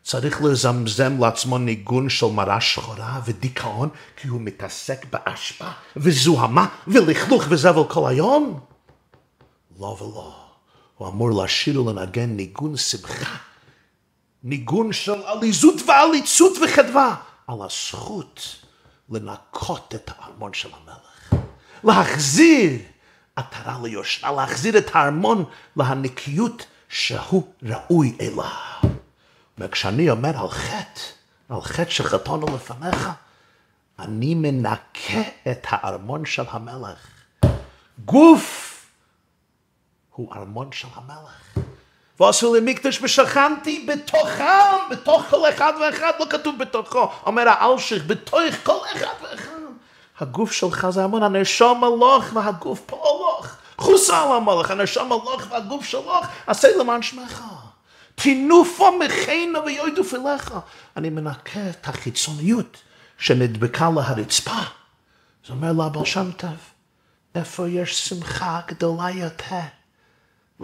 צריך 0.02 0.42
לזמזם 0.42 1.16
לעצמו 1.20 1.58
ניגון 1.58 2.08
של 2.08 2.26
מראה 2.26 2.60
שחורה 2.60 3.20
ודיכאון, 3.24 3.88
כי 4.16 4.28
הוא 4.28 4.40
מתעסק 4.40 5.04
באשפה 5.10 5.68
וזוהמה 5.96 6.66
ולכלוך 6.86 7.44
וזבל 7.48 7.84
כל 7.88 8.08
היום? 8.08 8.60
לא 9.80 9.96
ולא. 10.00 10.34
הוא 10.96 11.08
אמור 11.08 11.44
לשיר 11.44 11.84
ולנגן 11.84 12.30
ניגון 12.30 12.76
שמחה, 12.76 13.36
ניגון 14.44 14.92
של 14.92 15.22
עליזות 15.24 15.74
ועליצות 15.86 16.52
וחדווה, 16.64 17.14
על 17.46 17.58
הזכות 17.62 18.61
לנקות 19.10 19.94
את 19.94 20.10
הארמון 20.16 20.52
של 20.52 20.70
המלך, 20.72 21.44
להחזיר 21.84 22.78
עטרה 23.36 23.78
ליושנה, 23.82 24.32
להחזיר 24.32 24.78
את 24.78 24.90
הארמון 24.94 25.44
להנקיות 25.76 26.66
שהוא 26.88 27.52
ראוי 27.62 28.16
אליו. 28.20 28.92
וכשאני 29.58 30.10
אומר 30.10 30.38
על 30.38 30.48
חטא, 30.48 31.00
על 31.48 31.60
חטא 31.60 31.90
שחטאנו 31.90 32.46
לפניך, 32.54 33.08
אני 33.98 34.34
מנקה 34.34 35.20
את 35.50 35.66
הארמון 35.68 36.24
של 36.24 36.44
המלך. 36.48 37.06
גוף 38.04 38.68
הוא 40.10 40.34
ארמון 40.34 40.72
של 40.72 40.88
המלך. 40.94 41.58
ועשו 42.20 42.54
לי 42.54 42.60
מקדש 42.60 42.98
ושכנתי 43.02 43.86
בתוכם, 43.88 44.76
בתוך 44.90 45.22
כל 45.30 45.48
אחד 45.48 45.72
ואחד, 45.80 46.12
לא 46.20 46.26
כתוב 46.30 46.58
בתוכו, 46.58 47.10
אומר 47.26 47.48
האלשיך, 47.48 48.04
בתוך 48.06 48.40
כל 48.62 48.78
אחד 48.92 49.14
ואחד. 49.22 49.52
הגוף 50.20 50.52
שלך 50.52 50.86
זה 50.90 51.04
המון, 51.04 51.22
הנשום 51.22 51.80
מלוך 51.80 52.24
והגוף 52.32 52.80
פה 52.86 52.96
הלוך. 52.96 53.46
חוסה 53.78 54.22
על 54.22 54.32
המלך, 54.32 54.70
הנשום 54.70 55.08
מלוך 55.08 55.42
והגוף 55.50 55.84
שלוך, 55.84 56.26
עשה 56.46 56.76
למען 56.76 57.02
שמך. 57.02 57.42
תינופו 58.14 58.98
מחיינו 58.98 59.64
ויועדוף 59.64 60.14
אליך. 60.14 60.54
אני 60.96 61.10
מנקה 61.10 61.60
את 61.70 61.88
החיצוניות 61.88 62.76
שנדבקה 63.18 63.90
להרצפה. 63.94 64.60
זה 65.46 65.52
אומר 65.52 65.72
לה 65.72 66.04
שם 66.04 66.30
טוב, 66.32 66.50
איפה 67.34 67.68
יש 67.68 68.08
שמחה 68.08 68.60
גדולה 68.66 69.10
יותר? 69.10 69.56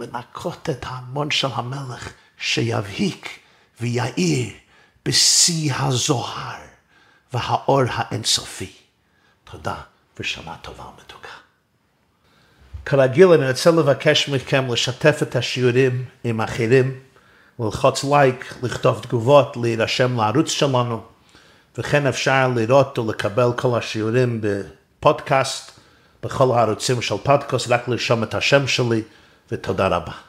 לנקות 0.01 0.69
את 0.69 0.85
ההמון 0.87 1.31
של 1.31 1.47
המלך 1.53 2.13
שיבהיק 2.37 3.39
ויעיר 3.81 4.49
בשיא 5.05 5.73
הזוהר 5.75 6.59
והאור 7.33 7.81
האינסופי. 7.89 8.71
תודה 9.43 9.75
ושנה 10.19 10.55
טובה 10.61 10.83
ומתוקה. 10.83 11.29
כרגיל 12.85 13.27
אני 13.27 13.49
רוצה 13.49 13.71
לבקש 13.71 14.29
מכם 14.29 14.73
לשתף 14.73 15.19
את 15.21 15.35
השיעורים 15.35 16.05
עם 16.23 16.41
אחרים, 16.41 16.99
ללחוץ 17.59 18.03
לייק, 18.03 18.53
לכתוב 18.63 18.99
תגובות, 18.99 19.57
להירשם 19.57 20.17
לערוץ 20.17 20.49
שלנו, 20.49 21.01
וכן 21.77 22.07
אפשר 22.07 22.47
לראות 22.55 22.99
ולקבל 22.99 23.49
כל 23.55 23.77
השיעורים 23.77 24.41
בפודקאסט, 24.41 25.71
בכל 26.23 26.57
הערוצים 26.57 27.01
של 27.01 27.17
פודקאסט, 27.17 27.67
רק 27.69 27.87
לרשום 27.87 28.23
את 28.23 28.33
השם 28.33 28.67
שלי. 28.67 29.01
ותודה 29.51 29.87
רבה. 29.87 30.28